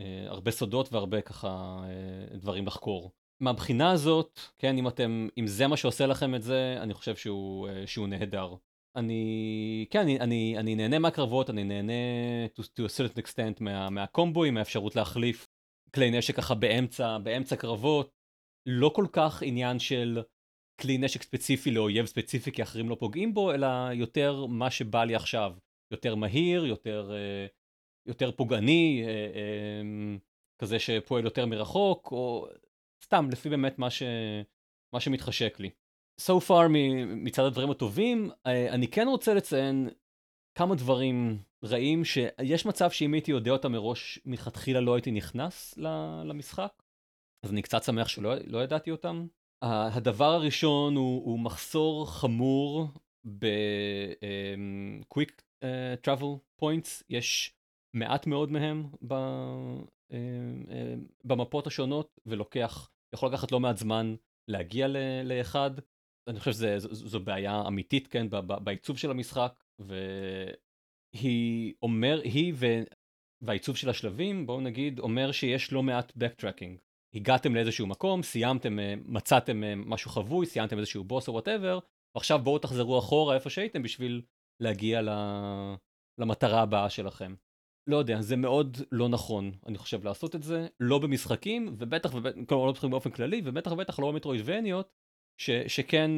[0.00, 3.12] אה, הרבה סודות והרבה ככה אה, דברים לחקור.
[3.40, 7.68] מהבחינה הזאת, כן, אם אתם, אם זה מה שעושה לכם את זה, אני חושב שהוא,
[7.68, 8.54] אה, שהוא נהדר.
[8.96, 11.92] אני, כן, אני, אני, אני נהנה מהקרבות, אני נהנה
[12.58, 15.48] to, to a certain extent מה, מהקומבואים, מהאפשרות להחליף
[15.94, 18.10] כלי נשק ככה באמצע, באמצע קרבות.
[18.66, 20.22] לא כל כך עניין של
[20.80, 25.14] כלי נשק ספציפי לאויב ספציפי כי אחרים לא פוגעים בו, אלא יותר מה שבא לי
[25.14, 25.52] עכשיו.
[25.90, 27.46] יותר מהיר, יותר, אה,
[28.06, 30.16] יותר פוגעני, אה, אה,
[30.58, 32.48] כזה שפועל יותר מרחוק, או
[33.04, 34.02] סתם, לפי באמת מה, ש,
[34.92, 35.70] מה שמתחשק לי.
[36.20, 36.68] So far
[37.06, 39.88] מצד הדברים הטובים, אה, אני כן רוצה לציין
[40.54, 45.78] כמה דברים רעים, שיש מצב שאם הייתי יודע אותם מראש, מלכתחילה לא הייתי נכנס
[46.24, 46.82] למשחק.
[47.44, 49.26] אז אני קצת שמח שלא לא ידעתי אותם.
[49.64, 52.88] הדבר הראשון הוא, הוא מחסור חמור
[53.38, 57.54] ב-quick um, uh, travel points, יש
[57.96, 59.14] מעט מאוד מהם ב, uh,
[60.10, 60.14] uh,
[61.24, 64.14] במפות השונות, ולוקח, יכול לקחת לא מעט זמן
[64.48, 65.70] להגיע ל, לאחד.
[66.28, 68.26] אני חושב שזו בעיה אמיתית, כן,
[68.64, 72.66] בעיצוב של המשחק, והיא אומר, היא ו...
[73.42, 76.78] והעיצוב של השלבים, בואו נגיד, אומר שיש לא מעט backtracking.
[77.14, 81.78] הגעתם לאיזשהו מקום, סיימתם, אה, מצאתם אה, משהו חבוי, סיימתם איזשהו בוס או whatever,
[82.14, 84.22] ועכשיו בואו תחזרו אחורה איפה שהייתם בשביל
[84.60, 85.00] להגיע
[86.18, 87.34] למטרה הבאה שלכם.
[87.86, 92.38] לא יודע, זה מאוד לא נכון, אני חושב, לעשות את זה, לא במשחקים, ובטח ובטח,
[92.48, 94.92] כלומר לא במשחקים באופן כללי, ובטח ובטח לא במטרואידבניות,
[95.66, 96.10] שכן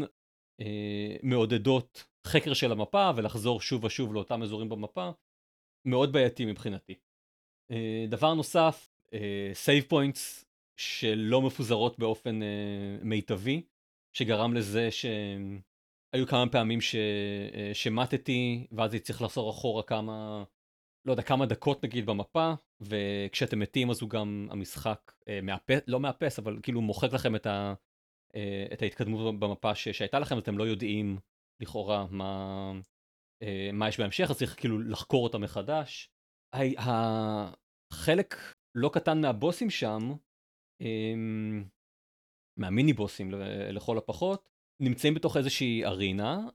[0.60, 5.10] אה, מעודדות חקר של המפה ולחזור שוב ושוב לאותם אזורים במפה,
[5.86, 6.94] מאוד בעייתי מבחינתי.
[7.70, 10.45] אה, דבר נוסף, אה, save points
[10.76, 13.62] שלא מפוזרות באופן אה, מיטבי,
[14.12, 16.94] שגרם לזה שהיו כמה פעמים ש...
[17.54, 20.44] אה, שמטתי, ואז הייתי צריך לחזור אחורה כמה,
[21.06, 26.00] לא יודע, כמה דקות נגיד במפה, וכשאתם מתים אז הוא גם, המשחק אה, מאפס, לא
[26.00, 27.74] מאפס, אבל כאילו מוחק לכם את, ה...
[28.34, 29.88] אה, את ההתקדמות במפה ש...
[29.88, 31.18] שהייתה לכם, אתם לא יודעים
[31.60, 32.72] לכאורה מה,
[33.42, 36.10] אה, מה יש בהמשך, אז צריך כאילו לחקור אותה מחדש.
[36.78, 38.34] החלק
[38.74, 40.12] לא קטן מהבוסים שם,
[42.58, 43.30] מהמיני בוסים
[43.70, 44.48] לכל הפחות,
[44.82, 46.48] נמצאים בתוך איזושהי arena,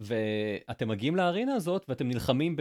[0.00, 2.56] ואתם מגיעים ל arena הזאת ואתם נלחמים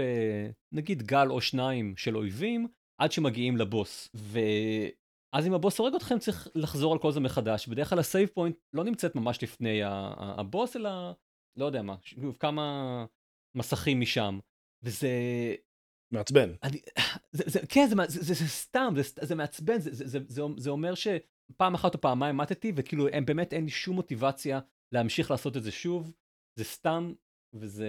[0.71, 4.09] בנגיד גל או שניים של אויבים עד שמגיעים לבוס.
[4.13, 7.67] ואז אם הבוס הורג אתכם צריך לחזור על כל זה מחדש.
[7.67, 9.81] בדרך כלל ה save point לא נמצאת ממש לפני
[10.17, 10.89] הבוס, אלא
[11.57, 11.95] לא יודע מה,
[12.39, 13.05] כמה
[13.55, 14.39] מסכים משם.
[14.83, 15.09] וזה
[16.13, 16.53] מעצבן.
[16.63, 16.81] אני,
[17.31, 20.69] זה, זה, כן, זה, זה, זה, זה סתם, זה, זה מעצבן, זה, זה, זה, זה,
[20.69, 24.59] אומר שפעם אחת או פעמיים מתתי, וכאילו הם באמת אין לי שום מוטיבציה
[24.91, 26.13] להמשיך לעשות את זה שוב,
[26.59, 27.13] זה סתם,
[27.55, 27.87] וזה...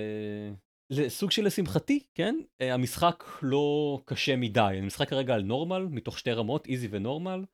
[0.93, 2.37] זה סוג של לשמחתי, כן?
[2.61, 7.45] אה, המשחק לא קשה מדי, אני משחק כרגע על נורמל, מתוך שתי רמות, איזי ונורמל,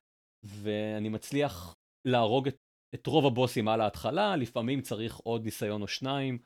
[0.44, 2.56] ואני מצליח להרוג את,
[2.94, 6.38] את רוב הבוסים על ההתחלה, לפעמים צריך עוד ניסיון או שניים.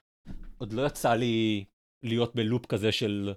[0.59, 1.65] עוד לא יצא לי
[2.03, 3.35] להיות בלופ כזה של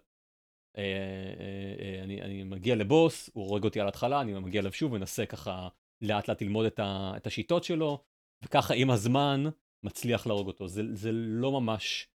[2.04, 5.68] אני, אני מגיע לבוס, הוא הורג אותי על ההתחלה, אני מגיע אליו שוב, מנסה ככה
[6.02, 8.04] לאט לאט ללמוד את, ה, את השיטות שלו,
[8.46, 9.44] וככה עם הזמן
[9.84, 10.68] מצליח להרוג אותו.
[10.68, 12.08] זה, זה לא ממש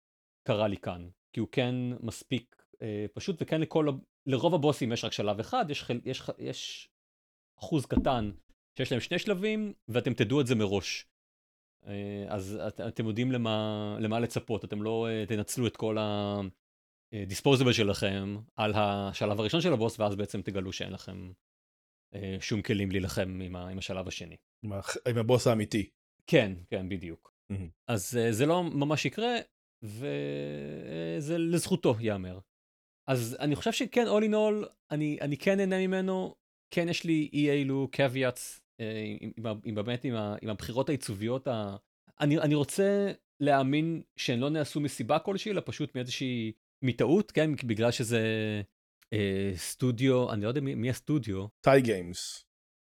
[0.46, 3.88] קרה לי כאן, כי הוא כן מספיק אה, פשוט, וכן לכל,
[4.26, 6.88] לרוב הבוסים יש רק שלב אחד, יש, יש, יש
[7.58, 8.30] אחוז קטן
[8.78, 11.06] שיש להם שני שלבים, ואתם תדעו את זה מראש.
[12.28, 16.36] אז את, אתם יודעים למה, למה לצפות, אתם לא תנצלו את כל ה...
[17.26, 21.32] דיספוזיבל שלכם על השלב הראשון של הבוס, ואז בעצם תגלו שאין לכם
[22.14, 24.36] אה, שום כלים להילחם עם, עם השלב השני.
[24.62, 24.72] עם,
[25.08, 25.90] עם הבוס האמיתי.
[26.26, 27.34] כן, כן, בדיוק.
[27.52, 27.68] Mm-hmm.
[27.88, 29.36] אז אה, זה לא ממש יקרה,
[29.82, 32.38] וזה לזכותו ייאמר.
[33.08, 36.34] אז אני חושב שכן, all in all, אני, אני כן נהנה ממנו,
[36.70, 40.88] כן יש לי אי אילו caveats, אה, עם, עם, עם, באמת עם, ה, עם הבחירות
[40.88, 41.76] העיצוביות, ה...
[42.20, 46.52] אני, אני רוצה להאמין שהן לא נעשו מסיבה כלשהי, אלא פשוט מאיזושהי
[46.82, 47.50] טעות, כן?
[47.64, 48.22] בגלל שזה
[49.12, 51.46] אה, סטודיו, אני לא יודע מי, מי הסטודיו.
[51.60, 52.44] TiGames.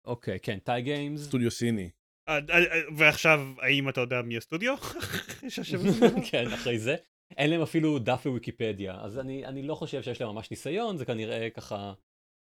[0.06, 1.20] אוקיי, כן, TiGames.
[1.20, 1.90] סטודיו סיני.
[2.28, 4.76] אה, אה, אה, ועכשיו, האם אתה יודע מי הסטודיו?
[6.30, 6.96] כן, אחרי זה.
[7.36, 11.04] אין להם אפילו דף בוויקיפדיה, אז אני, אני לא חושב שיש להם ממש ניסיון, זה
[11.04, 11.92] כנראה ככה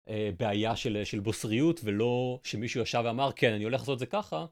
[0.09, 4.05] אה, בעיה של, של בוסריות, ולא שמישהו ישב ואמר, כן, אני הולך לעשות את זה
[4.05, 4.45] ככה,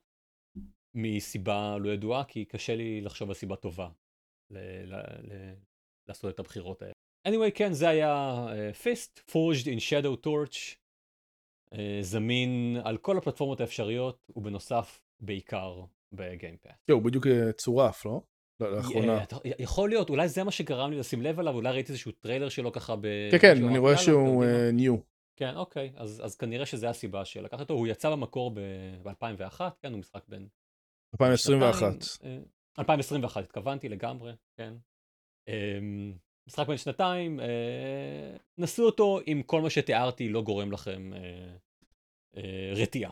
[0.96, 3.90] מסיבה לא ידועה, כי קשה לי לחשוב על סיבה טובה
[4.52, 5.54] ל, ל, ל,
[6.12, 6.94] לעשות את הבחירות האלה.
[7.28, 8.46] anyway, כן, זה היה
[8.82, 10.76] פיסט, uh, Forged in Shadow Torch,
[11.74, 15.82] uh, זמין על כל הפלטפורמות האפשריות, ובנוסף, בעיקר
[16.14, 16.76] ב-Game Pass.
[16.92, 18.22] הוא בדיוק אה, צורף, לא?
[18.60, 19.24] לא לאחרונה.
[19.24, 22.50] Yeah, יכול להיות, אולי זה מה שגרם לי לשים לב עליו, אולי ראיתי איזשהו טריילר
[22.50, 23.08] שלו ככה ב...
[23.32, 24.96] כן, כן, אני רואה שהוא new.
[24.96, 25.00] Uh,
[25.36, 28.52] כן, אוקיי, אז, אז כנראה שזה הסיבה שלקחתי אותו, הוא יצא במקור
[29.04, 30.48] ב-2001, כן, הוא משחק בין...
[31.14, 31.88] 2021.
[32.80, 34.74] 2021, התכוונתי לגמרי, כן.
[35.48, 36.14] אמ,
[36.48, 41.56] משחק בין שנתיים, אה, נסו אותו אם כל מה שתיארתי לא גורם לכם אה,
[42.38, 43.12] אה, רתיעה.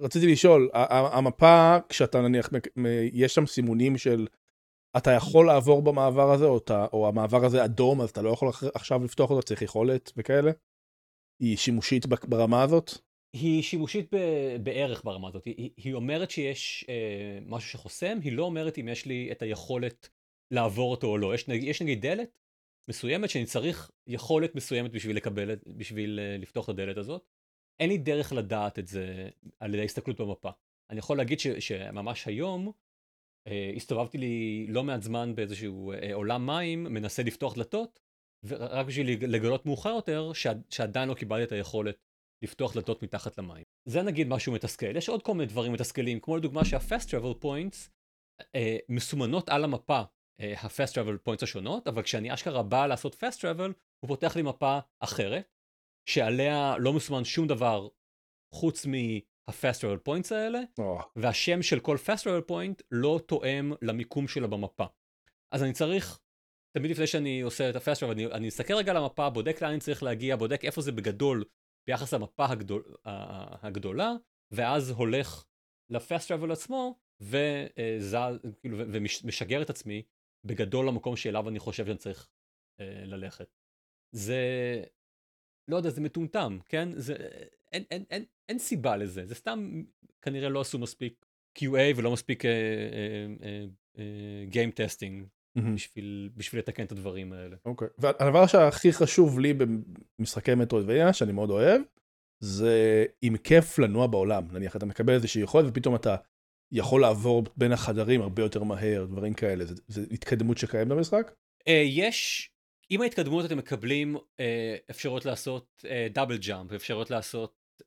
[0.00, 0.70] רציתי לשאול,
[1.12, 2.50] המפה, כשאתה נניח,
[3.12, 4.26] יש שם סימונים של
[4.96, 8.48] אתה יכול לעבור במעבר הזה, או, אתה, או המעבר הזה אדום, אז אתה לא יכול
[8.74, 10.50] עכשיו לפתוח אותו, צריך יכולת וכאלה?
[11.40, 12.90] היא שימושית ברמה הזאת?
[13.36, 14.10] היא שימושית
[14.62, 15.44] בערך ברמה הזאת.
[15.44, 20.08] היא, היא אומרת שיש אה, משהו שחוסם, היא לא אומרת אם יש לי את היכולת
[20.52, 21.34] לעבור אותו או לא.
[21.34, 22.38] יש, יש נגיד דלת
[22.90, 27.26] מסוימת שאני צריך יכולת מסוימת בשביל לקבל, בשביל uh, לפתוח את הדלת הזאת.
[27.80, 29.28] אין לי דרך לדעת את זה
[29.60, 30.50] על ידי הסתכלות במפה.
[30.90, 32.72] אני יכול להגיד ש, שממש היום
[33.48, 38.00] אה, הסתובבתי לי לא מעט זמן באיזשהו אה, עולם מים, מנסה לפתוח דלתות,
[38.44, 41.96] רק בשביל לגלות מאוחר יותר ש, שעדיין לא קיבלתי את היכולת
[42.42, 43.64] לפתוח דלתות מתחת למים.
[43.88, 44.96] זה נגיד משהו מתסכל.
[44.96, 47.90] יש עוד כל מיני דברים מתסכלים, כמו לדוגמה שה-fast travel points
[48.54, 50.04] אה, מסומנות על המפה, אה,
[50.40, 54.78] ה-fast travel points השונות, אבל כשאני אשכרה בא לעשות fast travel, הוא פותח לי מפה
[55.00, 55.48] אחרת,
[56.08, 57.88] שעליה לא מסומן שום דבר
[58.54, 60.82] חוץ מה-fast travel points האלה, oh.
[61.16, 64.84] והשם של כל fast travel point לא תואם למיקום שלה במפה.
[65.52, 66.20] אז אני צריך,
[66.76, 69.70] תמיד לפני שאני עושה את ה-fast travel, אני, אני אסתכל רגע על המפה, בודק לאן
[69.70, 71.44] אני צריך להגיע, בודק איפה זה בגדול
[71.86, 72.94] ביחס למפה הגדול,
[73.62, 74.12] הגדולה,
[74.50, 75.44] ואז הולך
[75.90, 78.16] ל-fast travel עצמו, וזז,
[78.60, 80.02] כאילו, ומשגר את עצמי
[80.44, 82.28] בגדול למקום שאליו אני חושב שאני צריך
[82.80, 83.56] אה, ללכת.
[84.12, 84.38] זה,
[85.68, 86.88] לא יודע, זה מטומטם, כן?
[86.96, 87.16] זה,
[87.72, 89.82] אין, אין, אין, אין סיבה לזה, זה סתם
[90.22, 91.26] כנראה לא עשו מספיק
[91.58, 95.26] QA ולא מספיק uh, uh, uh, uh, Game Testing
[95.58, 95.74] mm-hmm.
[95.74, 97.56] בשביל, בשביל לתקן את הדברים האלה.
[97.64, 97.90] אוקיי, okay.
[97.98, 99.54] והדבר שהכי חשוב לי
[100.18, 101.82] במשחקי מטרואידבניה, שאני מאוד אוהב,
[102.40, 106.16] זה אם כיף לנוע בעולם, נניח אתה מקבל איזושהי יכולת ופתאום אתה
[106.72, 111.32] יכול לעבור בין החדרים הרבה יותר מהר, דברים כאלה, זה, זה התקדמות שקיימת במשחק?
[111.60, 112.50] Uh, יש,
[112.90, 114.20] עם ההתקדמות אתם מקבלים uh,
[114.90, 117.82] אפשרות לעשות דאבל uh, ג'אמפ, אפשרות לעשות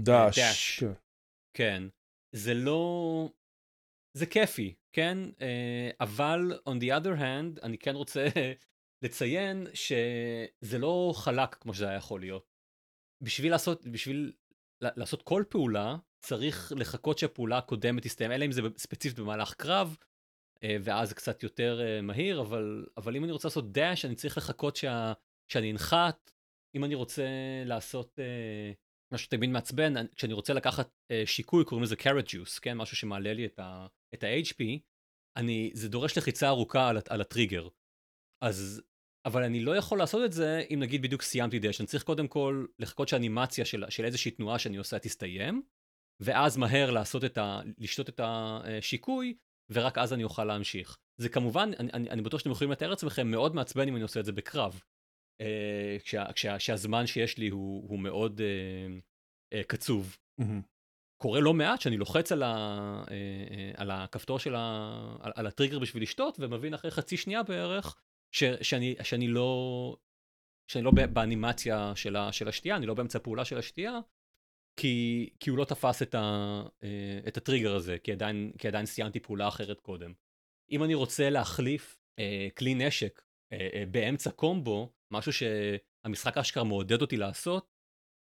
[0.00, 0.38] דאש.
[0.38, 0.80] Uh, dash.
[0.80, 0.92] כן.
[1.56, 1.82] כן,
[2.32, 3.28] זה לא,
[4.16, 5.18] זה כיפי, כן?
[5.38, 8.26] Uh, אבל on the other hand, אני כן רוצה
[9.04, 12.50] לציין שזה לא חלק כמו שזה היה יכול להיות.
[13.22, 14.32] בשביל לעשות, בשביל
[14.82, 19.96] לעשות כל פעולה, צריך לחכות שהפעולה הקודמת תסתיים, אלא אם זה ספציפית במהלך קרב,
[20.62, 24.14] אה, ואז זה קצת יותר אה, מהיר, אבל, אבל אם אני רוצה לעשות דאש, אני
[24.14, 25.12] צריך לחכות שה,
[25.52, 26.30] שאני אנחת.
[26.74, 27.24] אם אני רוצה
[27.64, 28.72] לעשות אה,
[29.12, 30.90] משהו תמיד מעצבן, כשאני רוצה לקחת
[31.24, 32.76] שיקוי, קוראים לזה carrot juice, כן?
[32.76, 33.46] משהו שמעלה לי
[34.14, 34.64] את ה-HP,
[35.36, 37.68] אני, זה דורש לחיצה ארוכה על, על הטריגר.
[38.44, 38.82] אז,
[39.24, 42.28] אבל אני לא יכול לעשות את זה אם נגיד בדיוק סיימתי דאש, אני צריך קודם
[42.28, 45.62] כל לחכות שהאנימציה של, של איזושהי תנועה שאני עושה תסתיים,
[46.20, 47.60] ואז מהר לעשות את ה...
[47.78, 49.34] לשתות את השיקוי,
[49.70, 50.98] ורק אז אני אוכל להמשיך.
[51.20, 54.20] זה כמובן, אני, אני, אני בטוח שאתם יכולים לתאר לעצמכם, מאוד מעצבן אם אני עושה
[54.20, 54.80] את זה בקרב.
[55.40, 58.98] אה, כשה, כשה, כשהזמן שיש לי הוא, הוא מאוד אה,
[59.52, 60.16] אה, קצוב.
[60.40, 60.44] Mm-hmm.
[61.22, 62.46] קורה לא מעט שאני לוחץ על, ה,
[63.10, 63.14] אה,
[63.50, 65.16] אה, על הכפתור של ה...
[65.20, 67.96] על, על הטריגר בשביל לשתות, ומבין אחרי חצי שנייה בערך,
[68.34, 69.96] ש, שאני, שאני לא...
[70.70, 73.98] שאני לא באנימציה של, ה, של השתייה, אני לא באמצע הפעולה של השתייה,
[74.80, 78.86] כי, כי הוא לא תפס את, ה, אה, את הטריגר הזה, כי עדיין, כי עדיין
[78.86, 80.12] סיימתי פעולה אחרת קודם.
[80.70, 83.22] אם אני רוצה להחליף אה, כלי נשק
[83.52, 87.72] אה, אה, באמצע קומבו, משהו שהמשחק אשכרה מעודד אותי לעשות,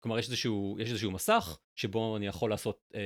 [0.04, 3.00] כלומר יש איזשהו, יש איזשהו מסך שבו אני יכול לעשות אה,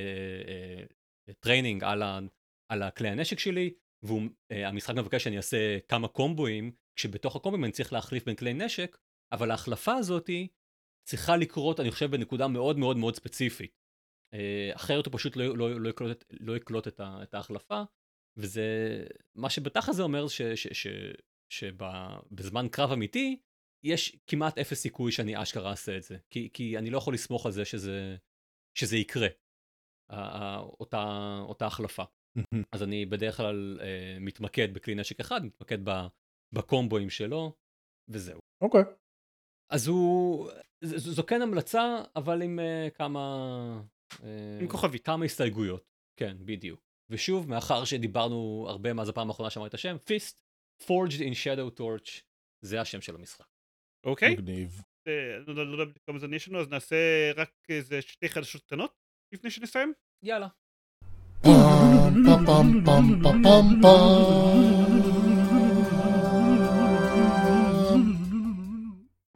[1.28, 2.20] אה, training על, ה,
[2.68, 7.92] על הכלי הנשק שלי, והמשחק אה, מבקש שאני אעשה כמה קומבואים, כשבתוך הקומבואים אני צריך
[7.92, 8.98] להחליף בין כלי נשק,
[9.32, 10.48] אבל ההחלפה הזאתי
[11.06, 13.78] צריכה לקרות, אני חושב, בנקודה מאוד מאוד מאוד ספציפית.
[14.34, 17.82] אה, אחרת הוא פשוט לא, לא, לא, יקלוט, לא יקלוט את, ה, את ההחלפה,
[18.36, 18.62] וזה,
[19.36, 20.26] מה שבתכלס אומר
[21.52, 23.40] שבזמן קרב אמיתי,
[23.84, 27.46] יש כמעט אפס סיכוי שאני אשכרה אעשה את זה, כי, כי אני לא יכול לסמוך
[27.46, 28.16] על זה שזה,
[28.78, 29.28] שזה יקרה,
[30.80, 32.02] אותה, אותה החלפה.
[32.72, 33.84] אז אני בדרך כלל uh,
[34.20, 35.78] מתמקד בכלי נשק אחד, מתמקד
[36.54, 37.52] בקומבואים שלו,
[38.08, 38.40] וזהו.
[38.60, 38.80] אוקיי.
[38.80, 39.05] Okay.
[39.70, 40.50] אז הוא,
[40.82, 43.80] זו כן המלצה, אבל עם uh, כמה...
[44.12, 44.22] Uh,
[44.60, 45.04] עם כוכבית.
[45.04, 45.84] כמה הסתייגויות,
[46.16, 46.80] כן, בדיוק.
[47.10, 50.40] ושוב, מאחר שדיברנו הרבה מאז הפעם האחרונה שאמרתי את השם, פיסט,
[50.82, 52.22] Forged in Shadow Torch,
[52.64, 53.46] זה השם של המשחק.
[54.06, 54.32] אוקיי.
[54.32, 54.82] מגניב.
[55.08, 56.96] אה, לא, לא, לא יודע כמה זמן יש לנו, אז נעשה
[57.36, 58.94] רק איזה שתי חדשות קטנות
[59.32, 59.92] לפני שנסיים?
[60.22, 60.48] יאללה.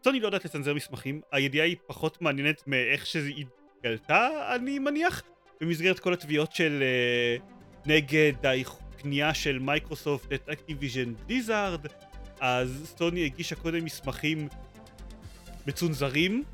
[0.04, 5.22] סוני לא יודעת לצנזר מסמכים, הידיעה היא פחות מעניינת מאיך שזה התגלתה, אני מניח,
[5.60, 6.82] במסגרת כל התביעות של
[7.42, 8.32] uh, נגד
[9.00, 11.86] הקנייה של מייקרוסופט את Activision Blizzard,
[12.40, 14.48] אז סוני הגישה קודם מסמכים
[15.66, 16.44] מצונזרים,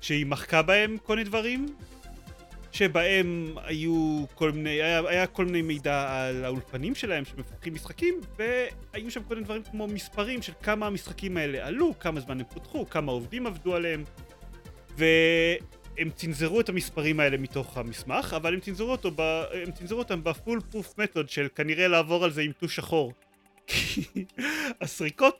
[0.00, 1.66] שהיא מחקה בהם כל מיני דברים,
[2.72, 9.10] שבהם היו כל מיני, היה, היה כל מיני מידע על האולפנים שלהם שמפתחים משחקים והיו
[9.10, 12.88] שם כל מיני דברים כמו מספרים של כמה המשחקים האלה עלו, כמה זמן הם פותחו,
[12.90, 14.04] כמה עובדים עבדו עליהם.
[14.96, 19.20] והם צנזרו את המספרים האלה מתוך המסמך אבל הם צנזרו, אותו ב,
[19.64, 23.12] הם צנזרו אותם בפול פרוף מתוד של כנראה לעבור על זה עם טוש שחור.
[24.80, 25.38] הסריקות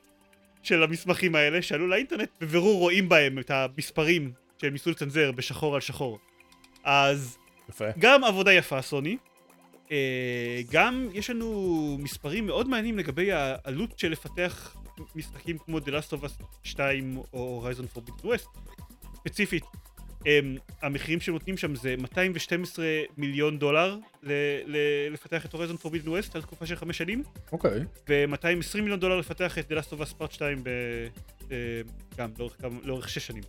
[0.63, 5.81] של המסמכים האלה שעלו לאינטרנט בבירור רואים בהם את המספרים שהם ניסו לצנזר בשחור על
[5.81, 6.19] שחור
[6.87, 7.37] אז
[7.69, 7.85] יפה.
[7.99, 9.17] גם עבודה יפה, סוני.
[9.91, 14.75] אה, גם יש לנו מספרים מאוד מעניינים לגבי העלות של לפתח
[15.15, 18.59] משחקים כמו The Last of Us 2 או Horizon Forbidden West.
[19.15, 19.63] ספציפית,
[20.25, 22.85] הם, המחירים שנותנים שם זה 212
[23.17, 24.31] מיליון דולר ל-
[24.65, 27.79] ל- לפתח את Horizon Forbidden West על תקופה של חמש שנים, אוקיי.
[28.09, 30.67] ו-220 מיליון דולר לפתח את The Last of Us Part 2 ב...
[31.51, 31.57] אה,
[32.17, 33.43] גם לאורך, לאורך שש שנים.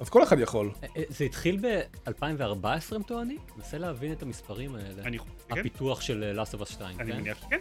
[0.00, 0.70] אז כל אחד יכול.
[0.82, 3.38] אה, אה, זה התחיל ב-2014 הם טוענים?
[3.56, 5.02] מנסה להבין את המספרים האלה.
[5.02, 7.18] אני חושב שכן, הפיתוח של אה, Last of Us 2, אני כן?
[7.18, 7.58] מניח שכן.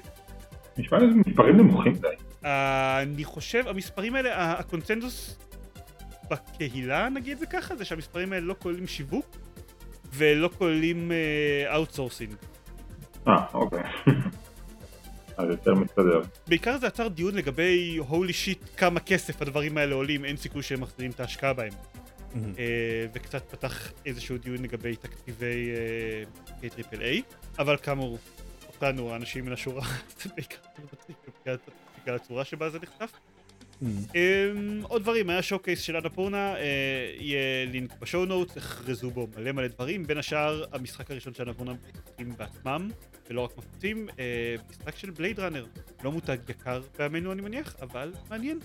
[0.77, 2.07] נשמע לי מספרים נמוכים די.
[3.01, 5.37] אני חושב, המספרים האלה, הקונצנזוס
[6.31, 9.37] בקהילה, נגיד את זה ככה, זה שהמספרים האלה לא כוללים שיווק
[10.13, 11.11] ולא כוללים
[11.73, 12.35] outsourcing.
[13.27, 13.83] אה, אוקיי.
[15.37, 16.21] אז יותר מסתדר.
[16.47, 20.81] בעיקר זה יצר דיון לגבי holy shit כמה כסף הדברים האלה עולים, אין סיכוי שהם
[20.81, 21.73] מחזירים את ההשקעה בהם.
[22.35, 25.69] אה, וקצת פתח איזשהו דיון לגבי תקציבי
[26.63, 27.21] אה, triple A,
[27.59, 28.17] אבל כאמור,
[28.67, 29.83] אותנו, האנשים מן השורה,
[30.23, 30.57] זה בעיקר
[30.93, 31.57] מצחיק בגלל-
[32.15, 33.11] הצורה שבה זה נחשף.
[33.81, 33.97] מהמם.
[34.09, 36.59] Um, עוד דברים, היה showcase של Annapurna, uh,
[37.19, 41.73] יהיה לינק בשואו נוט, הכרזו בו מלא מלא דברים, בין השאר המשחק הראשון של אנפורנה
[41.73, 42.89] מפתחים בעצמם,
[43.29, 44.07] ולא רק מפתחים,
[44.69, 45.65] משחק של בלייד ראנר,
[46.03, 48.59] לא מותג יקר בימינו אני מניח, אבל מעניין.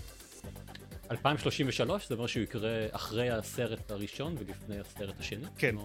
[1.12, 5.44] 2033 זה אומר שהוא יקרה אחרי הסרט הראשון ולפני הסרט השני?
[5.58, 5.76] כן.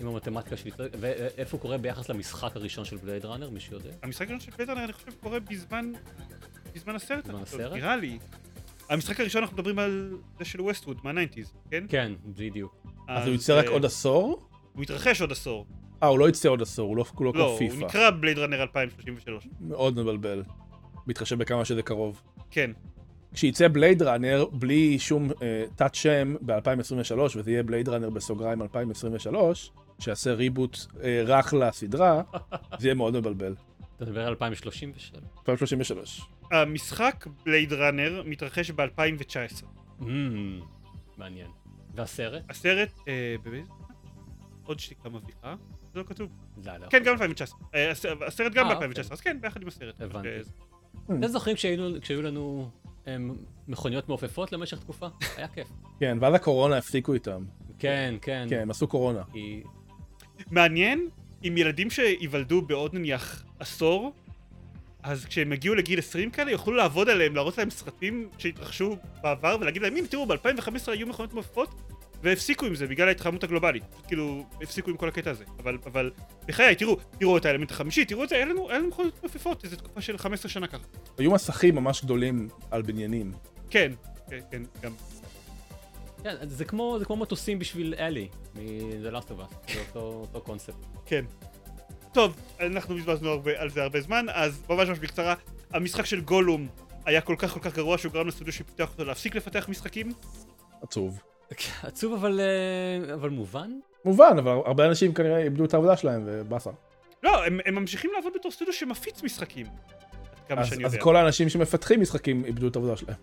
[0.00, 0.70] עם המתמטיקה שלי.
[1.00, 3.90] ואיפה הוא קורה ביחס למשחק הראשון של בלייד ראנר, מישהו יודע?
[4.02, 5.92] המשחק הראשון של בלייד ראנר אני חושב קורה בזמן,
[6.74, 7.72] בזמן הסרט, בזמן הסרט?
[7.72, 8.18] נראה לי.
[8.88, 11.84] המשחק הראשון אנחנו מדברים על זה של Westwood, מה- nineties, כן?
[11.88, 12.86] כן, בדיוק.
[13.08, 14.48] אז הוא יצא רק אה, עוד עשור?
[14.72, 15.66] הוא יתרחש עוד עשור.
[16.02, 17.74] אה, הוא לא יצא עוד עשור, הוא לא לא, כמו הוא פיפא.
[17.74, 19.48] נקרא Blade Runner 2033.
[19.60, 20.42] מאוד מבלבל.
[21.06, 22.22] בהתחשב בכמה שזה קרוב.
[22.50, 22.70] כן.
[23.34, 29.70] כשיצא Blade Runner בלי שום אה, תת שם ב-2023, וזה יהיה Blade Runner בסוגריים 2023,
[30.00, 32.22] שיעשה reboot אה, רך לסדרה,
[32.78, 33.54] זה יהיה מאוד מבלבל.
[33.96, 35.20] אתה מדבר על 2037.
[35.38, 36.20] 2033.
[36.52, 39.64] המשחק בלייד ראנר מתרחש ב-2019.
[40.00, 40.04] Mm,
[41.16, 41.48] מעניין.
[41.94, 42.42] והסרט?
[42.50, 43.66] הסרט, אה, באמת?
[44.64, 45.54] עוד שתיקה מביכה?
[45.92, 46.28] זה לא כתוב.
[46.64, 46.86] לא, לא.
[46.90, 47.58] כן, גם 2019.
[47.74, 49.04] אה, הס- הסרט גם אה, ב-2019, אוקיי.
[49.10, 50.00] אז כן, ביחד עם הסרט.
[50.00, 50.28] הבנתי.
[50.28, 50.40] אה,
[51.18, 51.56] אתם זוכרים
[52.00, 52.70] כשהיו לנו
[53.68, 55.06] מכוניות מעופפות למשך תקופה?
[55.36, 55.68] היה כיף.
[56.00, 57.44] כן, ואז הקורונה הפסיקו איתם.
[57.78, 58.46] כן, כן.
[58.50, 59.22] כן, הם עשו קורונה.
[60.50, 61.08] מעניין
[61.44, 64.12] אם ילדים שייוולדו בעוד נניח עשור,
[65.02, 69.82] אז כשהם יגיעו לגיל 20 כאלה, יוכלו לעבוד עליהם, להראות להם סרטים שהתרחשו בעבר, ולהגיד
[69.82, 71.68] להם, הנה תראו, ב-2015 היו מכונות מעופפות,
[72.22, 73.84] והפסיקו עם זה בגלל ההתחממות הגלובלית.
[73.90, 75.44] פשוט כאילו, הפסיקו עם כל הקטע הזה.
[75.58, 76.10] אבל, אבל,
[76.46, 79.64] בחיי, תראו, תראו את האלמנט החמישי, תראו את זה, היה לנו, היה לנו מכונות מעופפות,
[79.64, 80.84] איזה תקופה של 15 שנה ככה.
[81.18, 83.32] היו מסכים ממש גדולים על בניינים.
[83.70, 83.92] כן,
[84.30, 84.92] כן, כן, גם.
[86.22, 90.40] כן, זה כמו, זה כמו מטוסים בשביל אלי, מ-The Last of Us, זה אותו, אותו
[90.40, 90.86] קונספט.
[91.06, 91.24] כן.
[92.12, 95.34] טוב, אנחנו בזבזנו על זה הרבה זמן, אז ממש ממש בקצרה,
[95.70, 96.68] המשחק של גולום
[97.04, 100.12] היה כל כך כל כך גרוע שהוא גרם לסטודיו שפיתח אותו להפסיק לפתח משחקים.
[100.82, 101.20] עצוב.
[101.82, 103.70] עצוב אבל, אה, אבל מובן.
[104.04, 106.70] מובן, אבל הרבה אנשים כנראה איבדו את העבודה שלהם ובאסה.
[107.22, 109.66] לא, הם, הם ממשיכים לעבוד בתור סטודיו שמפיץ משחקים.
[110.48, 111.04] כמה אז, שאני אז יודע.
[111.04, 113.16] כל האנשים שמפתחים משחקים איבדו את העבודה שלהם.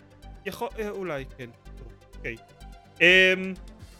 [0.45, 1.49] יכול, אה, אולי, כן.
[1.77, 2.35] טוב, אוקיי.
[3.01, 3.53] אמ,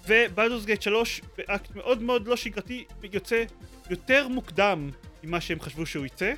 [0.08, 3.44] ו- Baldur's Gate 3, באקט מאוד מאוד לא שגרתי, יוצא
[3.90, 4.90] יותר מוקדם
[5.24, 6.34] ממה שהם חשבו שהוא יצא,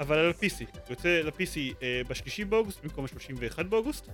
[0.00, 0.64] אבל על ה-PC.
[0.72, 4.08] הוא יוצא ל-PC אה, בשלישי באוגוסט במקום ה-31 באוגוסט.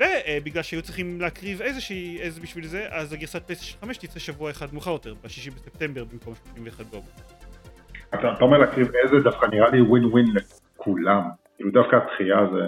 [0.00, 4.74] ובגלל שהיו צריכים להקריב איזושהי עז בשביל זה, אז הגרסת PlayStation 5 תצא שבוע אחד
[4.74, 7.44] מאוחר יותר, ב-6 בספטמבר במקום ה-31 באוגוסט.
[8.14, 11.22] אתה אתה אומר להקריב איזה דווקא נראה לי ווין ווין לכולם.
[11.56, 12.60] כאילו דווקא התחייה זה...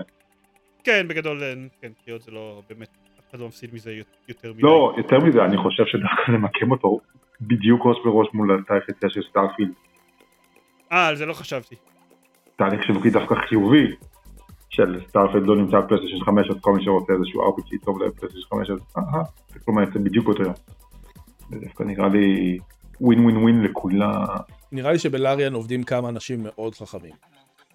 [0.84, 2.88] כן, בגדול, אה, כן, קריאות זה לא באמת,
[3.20, 3.92] אף אחד לא מפסיד מזה
[4.28, 4.62] יותר מדי.
[4.62, 7.00] לא, יותר מזה, אני חושב שדווקא למקם אותו
[7.40, 9.72] בדיוק ראש בראש מול התאריך יציאה של Starfield.
[10.92, 11.74] אה, על זה לא חשבתי.
[12.56, 13.96] תהליך שיווקי דווקא חיובי
[14.72, 18.09] של Starfield לא נמצא ב- PlayStation 5 אז כל מי שרוצה איזשהו RPG טוב ל-
[18.09, 20.52] PlayStation 5 אז אהה, זה כלומר יצא בדיוק באותו יום.
[21.50, 22.58] זה דווקא נראה לי
[23.00, 24.24] ווין ווין ווין לכולם.
[24.72, 27.12] נראה לי שבלאריאן עובדים כמה אנשים מאוד חכמים.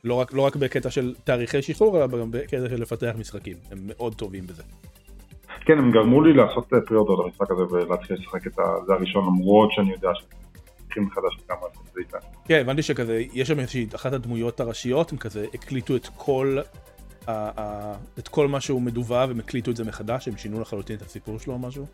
[0.03, 3.57] לא רק, לא רק בקטע של תאריכי שחרור, אלא גם בקטע של לפתח משחקים.
[3.71, 4.63] הם מאוד טובים בזה.
[5.65, 8.53] כן הם גרמו לי לעשות פריאורדר למשחק הזה ולהתחיל לשחק את
[8.87, 10.09] זה הראשון למרות שאני יודע
[11.05, 11.57] שהתחיל מחדש כמה
[11.93, 12.17] זה איתה.
[12.45, 16.57] כן, הבנתי שכזה, יש שם איזושהי, אחת הדמויות הראשיות, הם כזה הקליטו את כל,
[17.27, 17.31] ה,
[17.61, 21.01] ה, את כל מה שהוא מדובב, הם הקליטו את זה מחדש, הם שינו לחלוטין את
[21.01, 21.85] הסיפור שלו או משהו.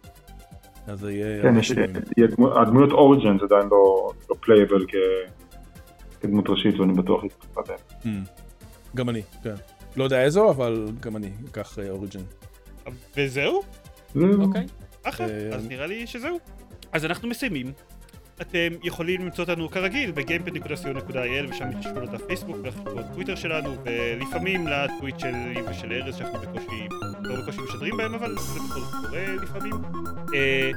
[0.88, 1.42] אז זה יהיה...
[1.42, 1.92] כן, יש- שינויים.
[2.18, 4.86] יהיה דמו- הדמויות origin זה עדיין לא לא playable
[6.22, 7.78] כדמות ראשית ואני בטוח להתקפת להם.
[8.04, 8.30] Hmm.
[8.96, 9.54] גם אני, כן.
[9.96, 12.20] לא יודע איזו, אבל גם אני אקח אה, origin.
[13.18, 13.62] וזהו?
[14.42, 14.66] אוקיי.
[15.04, 16.40] אחלה, אה, אז נראה לי שזהו.
[16.92, 17.72] אז אנחנו מסיימים
[18.42, 25.62] אתם יכולים למצוא אותנו כרגיל בגיימפד.co.il ושם חשבונות הפייסבוק וחשבונות טוויטר שלנו ולפעמים לטוויט שלי
[25.70, 26.88] ושל ארז שאנחנו בקושי,
[27.22, 29.74] לא בקושי משדרים בהם אבל זה בכל זאת קורה לפעמים.
[30.34, 30.72] אה,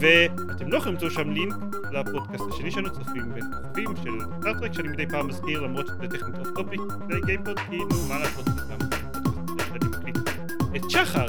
[0.00, 1.54] ואתם לא יכולים למצוא שם לינק
[1.92, 6.38] לפודקאסט השני שלנו צופים בכוכבים של Star Trek שאני מדי פעם מזכיר למרות שזה טכנית
[6.38, 6.80] off topic
[7.10, 8.48] זה גיימפוד כי נו מה לעשות
[10.76, 11.26] את שחר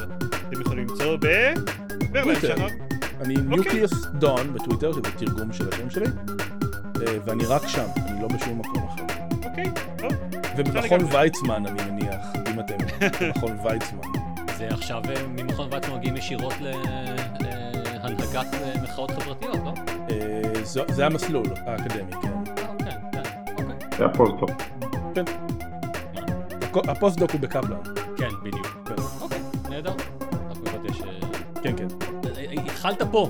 [0.49, 1.53] אתם יכולים למצוא ב...
[2.41, 2.88] שחר
[3.21, 3.47] אני אוקיי.
[3.49, 8.59] Nucleus Dawn בטוויטר, שזה תרגום של השם שלי, אה, ואני רק שם, אני לא בשום
[8.59, 9.03] מקום אחר.
[9.49, 10.11] אוקיי, טוב
[10.57, 10.99] ובמכון.
[11.11, 12.75] ויצמן, אני מניח, אם אתם
[13.21, 13.99] במכון ויצמן.
[14.57, 19.73] זה עכשיו אה, ממכון ויצמן מגיעים ישירות להנהגת אה, מחאות חברתיות, לא?
[20.89, 22.31] זה המסלול האקדמי, כן.
[22.57, 23.21] אה, כן, כן,
[23.63, 23.75] אוקיי.
[23.97, 24.49] זה הפוסט-דוק.
[26.61, 27.77] הכ- הפוסט-דוק הוא בקפלן.
[28.17, 28.77] כן, בדיוק.
[28.85, 28.93] כן.
[29.21, 29.39] אוקיי,
[29.69, 29.93] נהדר.
[31.63, 31.87] כן, כן.
[32.79, 33.29] התחלת פה.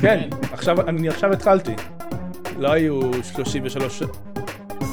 [0.00, 1.74] כן, עכשיו, אני עכשיו התחלתי.
[2.58, 4.02] לא היו 33,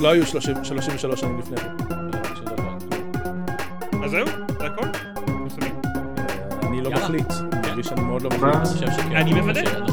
[0.02, 1.68] לא היו 30 33 שנים לפני זה.
[4.04, 4.26] אז זהו,
[4.60, 4.88] זה הכל?
[6.64, 6.92] אני לא.
[6.92, 8.30] מחליט, אני מרגיש שאני מאוד לא?
[8.30, 8.84] מחליט.
[9.16, 9.91] אני מוודא.